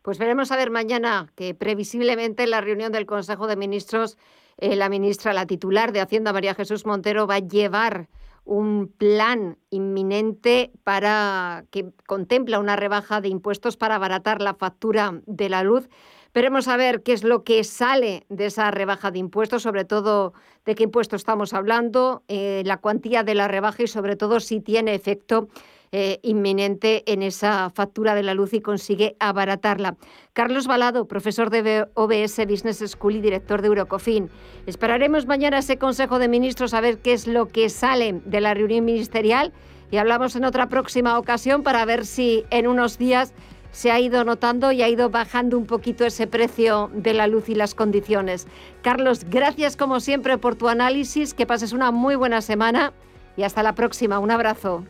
[0.01, 4.17] Pues veremos a ver mañana que previsiblemente en la reunión del Consejo de Ministros
[4.57, 8.07] eh, la ministra, la titular de Hacienda, María Jesús Montero, va a llevar
[8.45, 15.49] un plan inminente para que contempla una rebaja de impuestos para abaratar la factura de
[15.49, 15.89] la luz.
[16.33, 20.33] Veremos a ver qué es lo que sale de esa rebaja de impuestos, sobre todo
[20.65, 24.59] de qué impuesto estamos hablando, eh, la cuantía de la rebaja y sobre todo si
[24.59, 25.49] tiene efecto
[25.95, 29.95] eh, inminente en esa factura de la luz y consigue abaratarla.
[30.33, 34.31] Carlos Balado, profesor de OBS Business School y director de Eurocofin.
[34.65, 38.55] Esperaremos mañana ese Consejo de Ministros a ver qué es lo que sale de la
[38.55, 39.53] reunión ministerial
[39.91, 43.31] y hablamos en otra próxima ocasión para ver si en unos días
[43.69, 47.49] se ha ido notando y ha ido bajando un poquito ese precio de la luz
[47.49, 48.47] y las condiciones.
[48.81, 52.93] Carlos, gracias como siempre por tu análisis, que pases una muy buena semana
[53.37, 54.17] y hasta la próxima.
[54.17, 54.83] Un abrazo.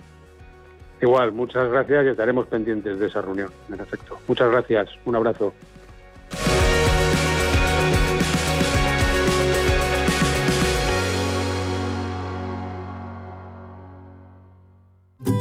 [1.04, 4.18] Igual, muchas gracias y estaremos pendientes de esa reunión, en efecto.
[4.26, 5.54] Muchas gracias, un abrazo.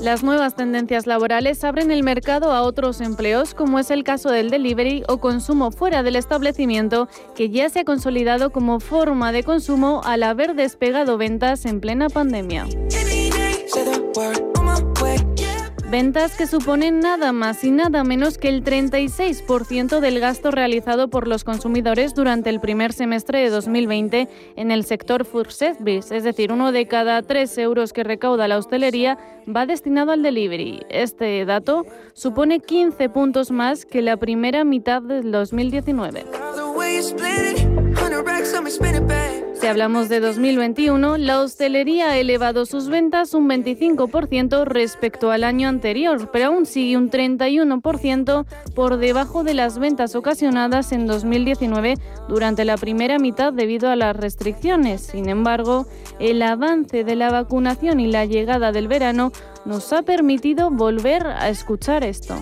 [0.00, 4.48] Las nuevas tendencias laborales abren el mercado a otros empleos, como es el caso del
[4.48, 10.00] delivery o consumo fuera del establecimiento, que ya se ha consolidado como forma de consumo
[10.04, 12.66] al haber despegado ventas en plena pandemia.
[15.90, 21.26] Ventas que suponen nada más y nada menos que el 36% del gasto realizado por
[21.26, 26.52] los consumidores durante el primer semestre de 2020 en el sector food service, es decir,
[26.52, 29.18] uno de cada tres euros que recauda la hostelería
[29.48, 30.86] va destinado al delivery.
[30.90, 36.24] Este dato supone 15 puntos más que la primera mitad del 2019.
[39.60, 45.68] Si hablamos de 2021, la hostelería ha elevado sus ventas un 25% respecto al año
[45.68, 51.96] anterior, pero aún sigue un 31% por debajo de las ventas ocasionadas en 2019
[52.26, 55.02] durante la primera mitad debido a las restricciones.
[55.02, 55.86] Sin embargo,
[56.18, 59.30] el avance de la vacunación y la llegada del verano
[59.66, 62.34] nos ha permitido volver a escuchar esto.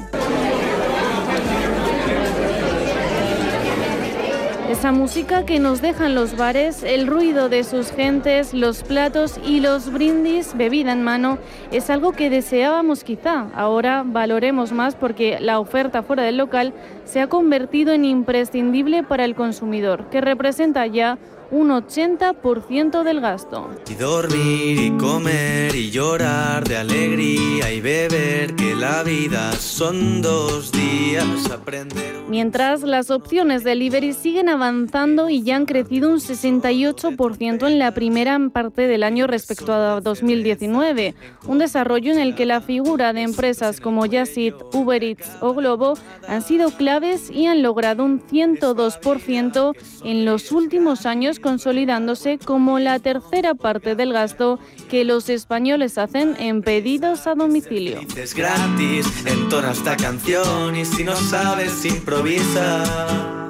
[4.68, 9.60] Esa música que nos dejan los bares, el ruido de sus gentes, los platos y
[9.60, 11.38] los brindis, bebida en mano,
[11.72, 13.46] es algo que deseábamos quizá.
[13.54, 19.24] Ahora valoremos más porque la oferta fuera del local se ha convertido en imprescindible para
[19.24, 21.16] el consumidor, que representa ya
[21.50, 23.70] un 80% del gasto.
[23.90, 30.72] Y dormir y comer y llorar de alegría y beber, que la vida son dos
[30.72, 32.16] días aprender.
[32.28, 37.92] Mientras las opciones de delivery siguen avanzando y ya han crecido un 68% en la
[37.92, 41.14] primera parte del año respecto a 2019,
[41.46, 45.94] un desarrollo en el que la figura de empresas como Yasit, Uber Eats o Globo
[46.26, 49.74] han sido claves y han logrado un 102%
[50.04, 54.58] en los últimos años consolidándose como la tercera parte del gasto
[54.88, 58.00] que los españoles hacen en pedidos a domicilio.
[58.16, 63.47] Es gratis, entona esta canción y si no sabes improvisa.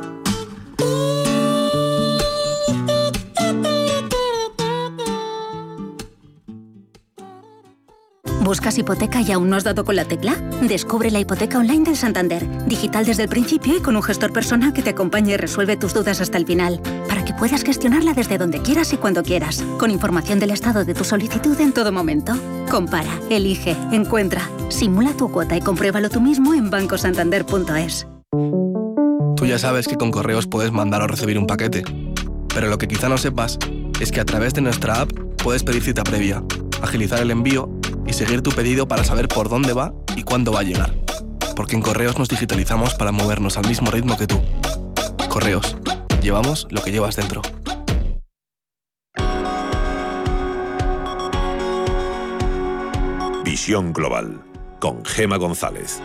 [8.40, 10.36] ¿Buscas hipoteca y aún no has dado con la tecla?
[10.62, 14.72] Descubre la hipoteca online del Santander, digital desde el principio y con un gestor personal
[14.72, 18.38] que te acompañe y resuelve tus dudas hasta el final, para que puedas gestionarla desde
[18.38, 22.34] donde quieras y cuando quieras, con información del estado de tu solicitud en todo momento.
[22.70, 28.06] Compara, elige, encuentra, simula tu cuota y compruébalo tú mismo en bancosantander.es.
[29.36, 31.82] Tú ya sabes que con correos puedes mandar o recibir un paquete,
[32.54, 33.58] pero lo que quizá no sepas
[34.00, 35.12] es que a través de nuestra app
[35.42, 36.42] puedes pedir cita previa,
[36.82, 37.77] agilizar el envío
[38.08, 40.94] y seguir tu pedido para saber por dónde va y cuándo va a llegar.
[41.54, 44.40] Porque en Correos nos digitalizamos para movernos al mismo ritmo que tú.
[45.28, 45.76] Correos,
[46.22, 47.42] llevamos lo que llevas dentro.
[53.44, 54.40] Visión Global,
[54.80, 56.00] con Gema González.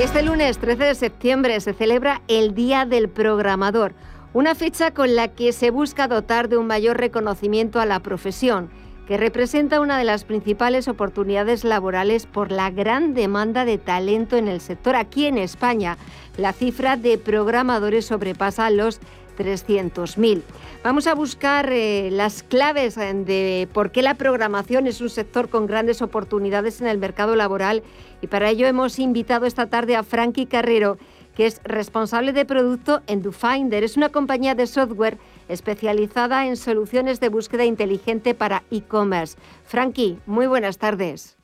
[0.00, 3.94] Este lunes 13 de septiembre se celebra el Día del Programador,
[4.32, 8.70] una fecha con la que se busca dotar de un mayor reconocimiento a la profesión
[9.06, 14.48] que representa una de las principales oportunidades laborales por la gran demanda de talento en
[14.48, 14.96] el sector.
[14.96, 15.98] Aquí en España,
[16.36, 19.00] la cifra de programadores sobrepasa los
[19.38, 20.42] 300.000.
[20.84, 25.66] Vamos a buscar eh, las claves de por qué la programación es un sector con
[25.66, 27.82] grandes oportunidades en el mercado laboral
[28.20, 30.98] y para ello hemos invitado esta tarde a Frankie Carrero,
[31.34, 33.84] que es responsable de producto en DoFinder.
[33.84, 35.18] Es una compañía de software
[35.48, 39.38] especializada en soluciones de búsqueda inteligente para e-commerce.
[39.64, 41.36] Frankie, muy buenas tardes.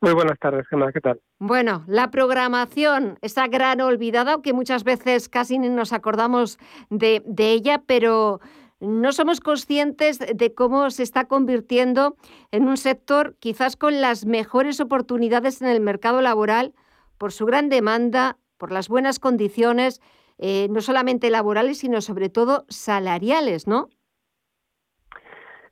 [0.00, 1.20] Muy buenas tardes, Gemma, ¿qué tal?
[1.38, 6.58] Bueno, la programación, esa gran olvidada, aunque muchas veces casi ni nos acordamos
[6.90, 8.40] de, de ella, pero
[8.80, 12.16] no somos conscientes de cómo se está convirtiendo
[12.50, 16.74] en un sector quizás con las mejores oportunidades en el mercado laboral
[17.16, 20.00] por su gran demanda, por las buenas condiciones
[20.38, 23.88] eh, no solamente laborales, sino sobre todo salariales, ¿no?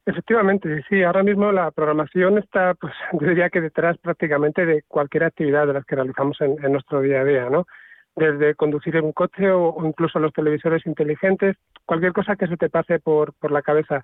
[0.04, 1.04] Efectivamente, sí.
[1.04, 5.74] Ahora mismo la programación está, pues, yo diría que detrás prácticamente de cualquier actividad de
[5.74, 7.68] las que realizamos en, nuestro día a día, ¿no?
[8.16, 12.98] Desde conducir un coche o, incluso los televisores inteligentes, cualquier cosa que se te pase
[12.98, 14.02] por, por la cabeza.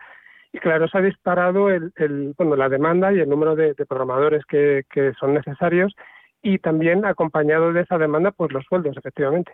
[0.52, 1.92] Y claro, se ha disparado el,
[2.38, 5.92] bueno, la demanda y el número de, programadores que, que son necesarios
[6.42, 9.52] y también acompañado de esa demanda, pues los sueldos, efectivamente.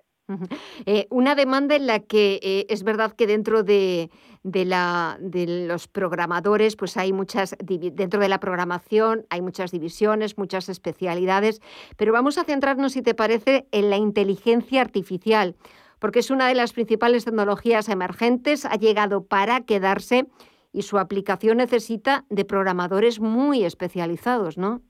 [0.87, 4.11] Eh, una demanda en la que eh, es verdad que dentro de,
[4.43, 10.69] la, de los programadores, pues hay muchas, dentro de la programación hay muchas divisiones, muchas
[10.69, 11.61] especialidades,
[11.97, 15.57] pero vamos a centrarnos, si te parece, en la inteligencia artificial,
[15.99, 20.27] porque es una de las principales tecnologías emergentes, ha llegado para quedarse
[20.73, 24.83] y su aplicación necesita de programadores muy especializados, ¿no?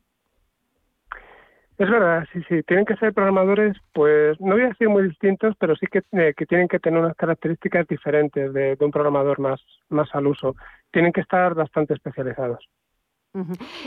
[1.83, 2.63] Es verdad, sí, sí.
[2.63, 6.33] Tienen que ser programadores, pues no voy a decir muy distintos, pero sí que, eh,
[6.37, 10.55] que tienen que tener unas características diferentes de, un programador más, más al uso.
[10.93, 12.69] Tienen que estar bastante especializados.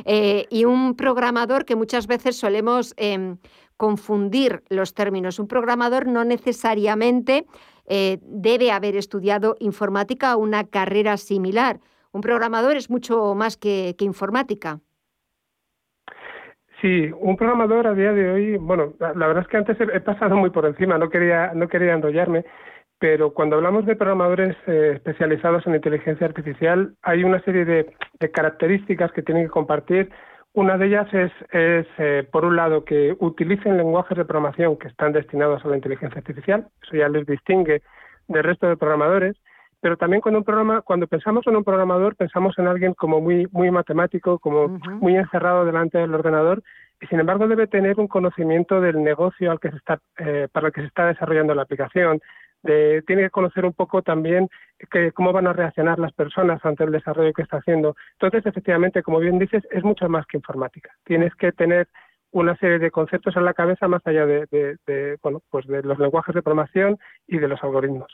[0.04, 3.38] Eh, y un programador que muchas veces solemos em,
[3.78, 5.40] confundir los términos.
[5.40, 7.46] Un programador no necesariamente
[7.86, 11.80] eh, debe haber estudiado informática o una carrera similar.
[12.12, 14.82] Un programador es mucho más que, informática.
[16.86, 20.36] Sí, un programador a día de hoy, bueno, la, verdad es que antes he, pasado
[20.38, 22.46] muy por encima, no quería, no quería enrollarme,
[23.00, 27.92] pero cuando hablamos de programadores eh, especializados en inteligencia artificial, hay una serie de,
[28.32, 30.12] características que tienen que compartir.
[30.54, 35.12] Una de ellas es, eh, por un lado, que utilicen lenguajes de programación que están
[35.12, 36.68] destinados a la inteligencia artificial.
[36.84, 37.82] Eso ya les distingue
[38.28, 39.36] del resto de programadores.
[39.86, 43.48] Pero también cuando, un programa, cuando pensamos en un programador, pensamos en alguien como muy,
[43.52, 46.64] muy matemático, como muy encerrado delante del ordenador,
[47.00, 50.70] y sin embargo debe tener un conocimiento del negocio al que se está, eh, para
[50.70, 52.20] el que se está desarrollando la aplicación,
[52.64, 54.50] tiene que conocer un poco también
[54.90, 57.96] que, cómo van a reaccionar las personas ante el desarrollo que está haciendo.
[58.14, 60.96] Entonces, efectivamente, como bien dices, es mucho más que informática.
[61.04, 61.88] Tienes que tener
[62.36, 66.36] una serie de conceptos en la cabeza más allá de, bueno, pues de los lenguajes
[66.36, 68.12] de programación y de los algoritmos.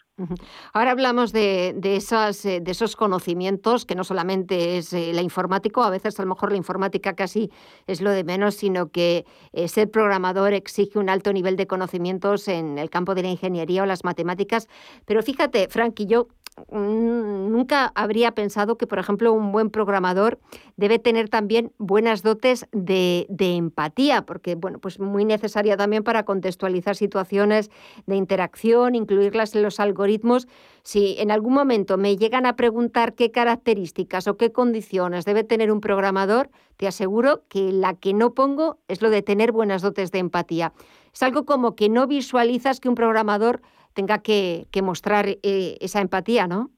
[0.73, 5.87] Ahora hablamos de, esas, eh, de esos conocimientos, que no solamente es eh, la informática,
[5.87, 7.49] a veces a lo mejor la informática casi
[7.87, 12.47] es lo de menos, sino que eh, ser programador exige un alto nivel de conocimientos
[12.47, 14.67] en el campo de la ingeniería o las matemáticas.
[15.05, 16.27] Pero fíjate, Frank, y yo
[16.69, 20.39] nunca habría pensado que, por ejemplo, un buen programador
[20.75, 26.23] debe tener también buenas dotes de, de empatía porque bueno, pues muy necesaria también para
[26.23, 27.69] contextualizar situaciones
[28.05, 30.47] de interacción, incluirlas en los algoritmos.
[30.83, 35.71] Si en algún momento me llegan a preguntar qué características o qué condiciones debe tener
[35.71, 40.11] un programador, te aseguro que la que no pongo es lo de tener buenas dotes
[40.11, 40.73] de empatía.
[41.13, 43.61] Es algo como que no visualizas que un programador
[43.93, 46.69] tenga que, mostrar eh, esa empatía, ¿no?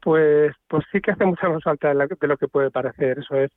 [0.00, 3.50] Pues, pues sí que hace mucha más falta de lo que puede parecer, eso es.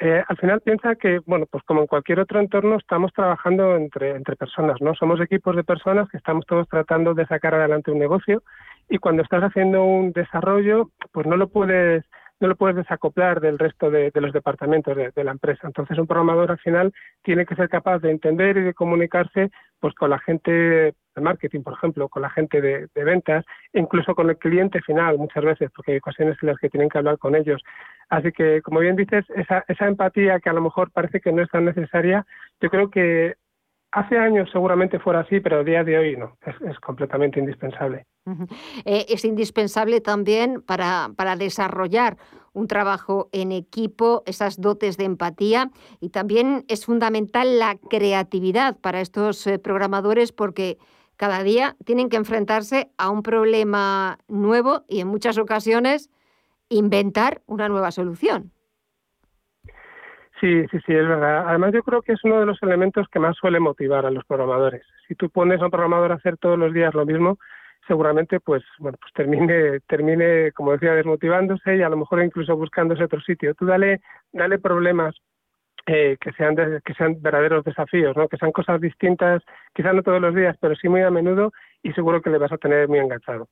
[0.00, 4.10] Eh, al final piensa que, bueno, pues como en cualquier otro entorno, estamos trabajando entre,
[4.10, 4.94] entre personas, ¿no?
[4.94, 8.44] Somos equipos de personas que estamos todos tratando de sacar adelante un negocio
[8.88, 12.04] y cuando estás haciendo un desarrollo, pues no lo puedes
[12.40, 15.66] no lo puedes desacoplar del resto de, los departamentos de, la empresa.
[15.66, 19.94] Entonces, un programador al final tiene que ser capaz de entender y de comunicarse pues
[19.94, 24.28] con la gente de marketing, por ejemplo, con la gente de, de ventas, incluso con
[24.30, 27.34] el cliente final muchas veces, porque hay ocasiones en las que tienen que hablar con
[27.34, 27.62] ellos.
[28.08, 31.42] Así que, como bien dices, esa, esa empatía que a lo mejor parece que no
[31.42, 32.24] es tan necesaria,
[32.60, 33.34] yo creo que
[33.92, 36.36] hace años seguramente fuera así, pero a día de hoy no,
[36.68, 38.06] es, completamente indispensable.
[38.84, 42.18] Eh, es indispensable también para, para desarrollar
[42.52, 45.70] un trabajo en equipo, esas dotes de empatía
[46.00, 50.78] y también es fundamental la creatividad para estos eh, programadores porque
[51.16, 56.10] cada día tienen que enfrentarse a un problema nuevo y en muchas ocasiones
[56.68, 58.52] inventar una nueva solución.
[60.40, 61.48] Sí, sí, sí, es verdad.
[61.48, 64.24] Además, yo creo que es uno de los elementos que más suele motivar a los
[64.24, 64.82] programadores.
[65.08, 67.38] Si tú pones a un programador a hacer todos los días lo mismo,
[67.88, 73.02] seguramente, pues, bueno, pues termine, termine, como decía, desmotivándose y a lo mejor incluso buscándose
[73.04, 73.54] otro sitio.
[73.54, 74.00] Tú dale,
[74.32, 75.16] dale problemas
[75.86, 78.28] eh, que sean que sean verdaderos desafíos, ¿no?
[78.28, 79.42] Que sean cosas distintas,
[79.74, 82.52] quizás no todos los días, pero sí muy a menudo y seguro que le vas
[82.52, 83.48] a tener muy enganchado.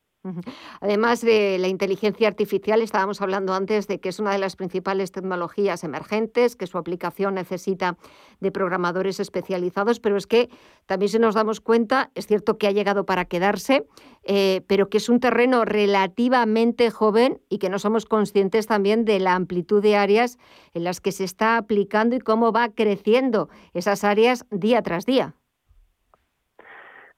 [0.81, 5.13] Además de la inteligencia artificial, estábamos hablando antes de que es una de las principales
[5.13, 7.97] tecnologías emergentes, que su aplicación necesita
[8.41, 10.51] de programadores especializados, pero es que
[10.87, 13.87] también si nos damos cuenta, es cierto que ha llegado para quedarse,
[14.25, 19.21] eh, pero que es un terreno relativamente joven y que no somos conscientes también de
[19.21, 20.39] la amplitud de áreas
[20.75, 25.35] en las que se está aplicando y cómo va creciendo esas áreas día tras día.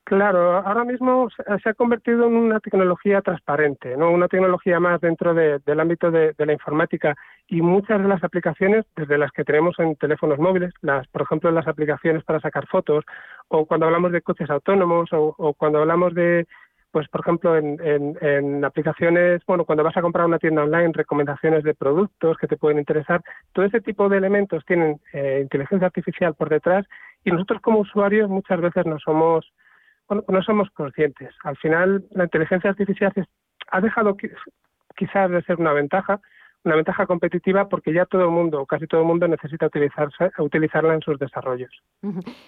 [0.09, 1.29] Claro, ahora mismo
[1.63, 6.35] se ha convertido en una tecnología transparente, no una tecnología más dentro del ámbito de,
[6.39, 7.15] la informática
[7.47, 11.51] y muchas de las aplicaciones, desde las que tenemos en teléfonos móviles, las, por ejemplo,
[11.51, 13.05] las aplicaciones para sacar fotos,
[13.49, 16.47] o cuando hablamos de coches autónomos, o, cuando hablamos de,
[16.91, 21.75] pues, por ejemplo, en, aplicaciones, bueno, cuando vas a comprar una tienda online, recomendaciones de
[21.75, 23.21] productos que te pueden interesar,
[23.53, 26.87] todo ese tipo de elementos tienen eh, inteligencia artificial por detrás
[27.25, 29.53] y nosotros como usuarios muchas veces no somos
[30.09, 31.35] bueno, no somos conscientes.
[31.45, 33.13] Al final, la inteligencia artificial
[33.71, 34.17] ha dejado
[34.97, 36.21] quizás de ser una ventaja,
[36.65, 40.95] una ventaja competitiva porque ya todo el mundo, casi todo el mundo necesita utilizarse, utilizarla
[40.95, 41.71] en sus desarrollos.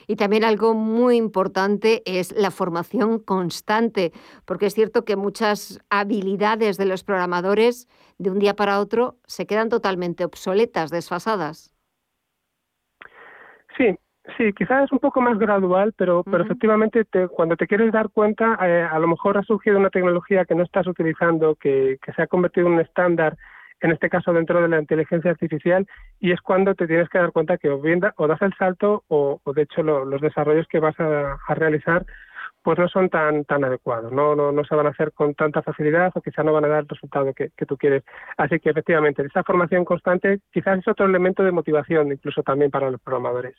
[0.06, 4.12] Y también algo muy importante es la formación constante,
[4.46, 7.88] porque es cierto que muchas habilidades de los programadores
[8.18, 11.72] de un día para otro se quedan totalmente obsoletas, desfasadas.
[13.76, 13.96] Sí,
[14.36, 18.58] Sí, quizás es un poco más gradual, pero, pero efectivamente cuando te quieres dar cuenta,
[18.62, 22.26] eh, a lo mejor ha surgido una tecnología que no estás utilizando, que, se ha
[22.26, 23.36] convertido en un estándar
[23.80, 25.86] en este caso dentro de la inteligencia artificial,
[26.18, 29.04] y es cuando te tienes que dar cuenta que o, bien o das el salto
[29.08, 32.04] o, de hecho los desarrollos que vas a, realizar
[32.62, 34.34] pues no son tan tan adecuados, ¿no?
[34.34, 36.80] No, no se van a hacer con tanta facilidad o quizá no van a dar
[36.80, 38.04] el resultado que, tú quieres.
[38.36, 42.90] Así que efectivamente, esa formación constante quizás es otro elemento de motivación incluso también para
[42.90, 43.56] los programadores.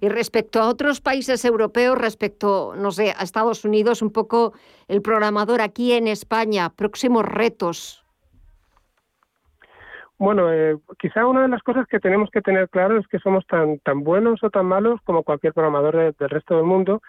[0.00, 4.52] Y respecto a otros países europeos, respecto, no sé, a Estados Unidos, un poco
[4.88, 8.04] el programador aquí en España, próximos retos.
[10.18, 13.46] Bueno, eh, quizá una de las cosas que tenemos que tener claro es que somos
[13.46, 17.00] tan, tan buenos o tan malos como cualquier programador del resto del mundo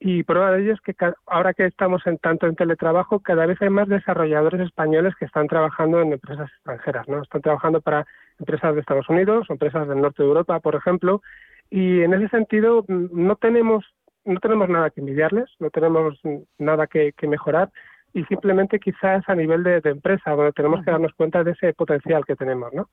[0.00, 0.94] y prueba de ello es que
[1.26, 5.48] ahora que estamos en tanto en teletrabajo, cada vez hay más desarrolladores españoles que están
[5.48, 7.22] trabajando en empresas extranjeras, ¿no?
[7.22, 8.06] Están trabajando para
[8.38, 11.22] empresas de Estados Unidos empresas del norte de Europa, por ejemplo,
[11.70, 13.84] y en ese sentido mm, no tenemos
[14.24, 16.20] no tenemos nada que envidiarles, no tenemos
[16.58, 17.70] nada que mejorar
[18.12, 22.24] y simplemente quizás a nivel de, empresa, donde tenemos que darnos cuenta de ese potencial
[22.24, 22.72] que tenemos.
[22.72, 22.88] ¿no?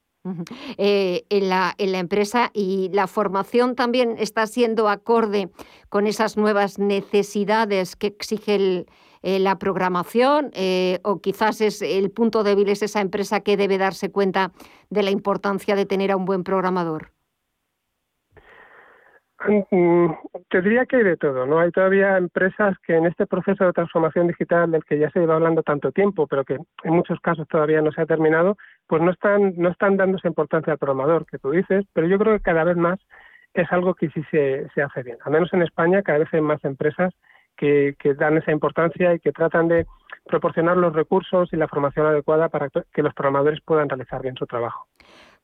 [0.77, 5.49] Eh, en, la, en la empresa y la formación también está siendo acorde
[5.89, 8.85] con esas nuevas necesidades que exige
[9.21, 13.77] eh, la programación eh, o quizás es el punto débil es esa empresa que debe
[13.77, 14.51] darse cuenta
[14.89, 17.14] de la importancia de tener a un buen programador.
[20.49, 21.59] Te diría que hay de todo, ¿no?
[21.59, 25.35] Hay todavía empresas que en este proceso de transformación digital del que ya se iba
[25.35, 28.57] hablando tanto tiempo, pero que en muchos casos todavía no se ha terminado,
[28.87, 32.37] pues no están, no están dándose importancia al programador, que tú dices, pero yo creo
[32.37, 32.99] que cada vez más
[33.53, 35.17] es algo que sí se, se hace bien.
[35.25, 37.13] Al menos en España cada vez hay más empresas
[37.57, 39.85] que, que dan esa importancia y que tratan de
[40.25, 44.45] proporcionar los recursos y la formación adecuada para que los programadores puedan realizar bien su
[44.45, 44.87] trabajo.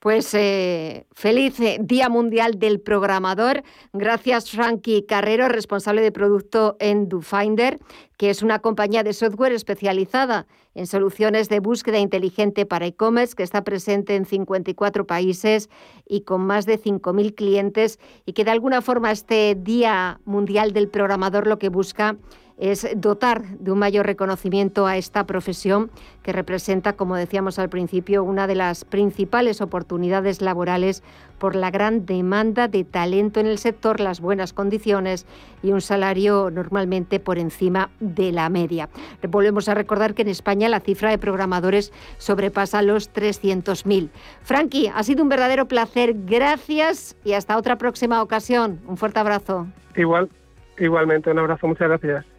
[0.01, 3.61] Pues eh, feliz eh, Día Mundial del Programador.
[3.93, 7.77] Gracias, Frankie Carrero, responsable de producto en DoFinder,
[8.17, 13.43] que es una compañía de software especializada en soluciones de búsqueda inteligente para e-commerce, que
[13.43, 15.69] está presente en 54 países
[16.07, 20.88] y con más de 5.000 clientes, y que de alguna forma este Día Mundial del
[20.88, 22.17] Programador lo que busca
[22.61, 25.89] es dotar de un mayor reconocimiento a esta profesión
[26.22, 31.01] que representa, como decíamos al principio, una de las principales oportunidades laborales
[31.41, 35.25] por la gran demanda de talento en el sector, las buenas condiciones
[35.63, 38.89] y un salario normalmente por encima de la media.
[39.27, 44.11] Volvemos a recordar que en España la cifra de programadores sobrepasa los 300.000.
[44.43, 46.13] Frankie, ha sido un verdadero placer.
[46.27, 48.79] Gracias y hasta otra próxima ocasión.
[48.85, 49.65] Un fuerte abrazo.
[49.95, 50.29] Igual,
[50.77, 51.65] igualmente, un abrazo.
[51.65, 52.30] Muchas gracias.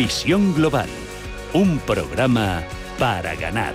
[0.00, 0.88] Visión Global,
[1.52, 2.64] un programa
[2.98, 3.74] para ganar.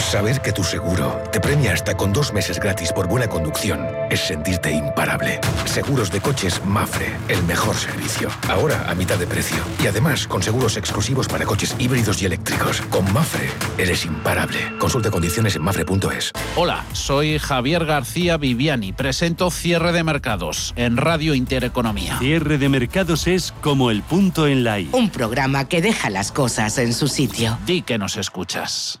[0.00, 4.20] Saber que tu seguro te premia hasta con dos meses gratis por buena conducción es
[4.20, 5.40] sentirte imparable.
[5.66, 8.28] Seguros de coches Mafre, el mejor servicio.
[8.48, 9.58] Ahora a mitad de precio.
[9.80, 12.80] Y además con seguros exclusivos para coches híbridos y eléctricos.
[12.82, 14.58] Con Mafre eres imparable.
[14.78, 16.32] Consulta condiciones en mafre.es.
[16.56, 18.92] Hola, soy Javier García Viviani.
[18.92, 22.18] Presento Cierre de Mercados en Radio Intereconomía.
[22.18, 24.88] Cierre de Mercados es como el punto en la I.
[24.92, 27.58] Un programa que deja las cosas en su sitio.
[27.64, 29.00] Di que nos escuchas.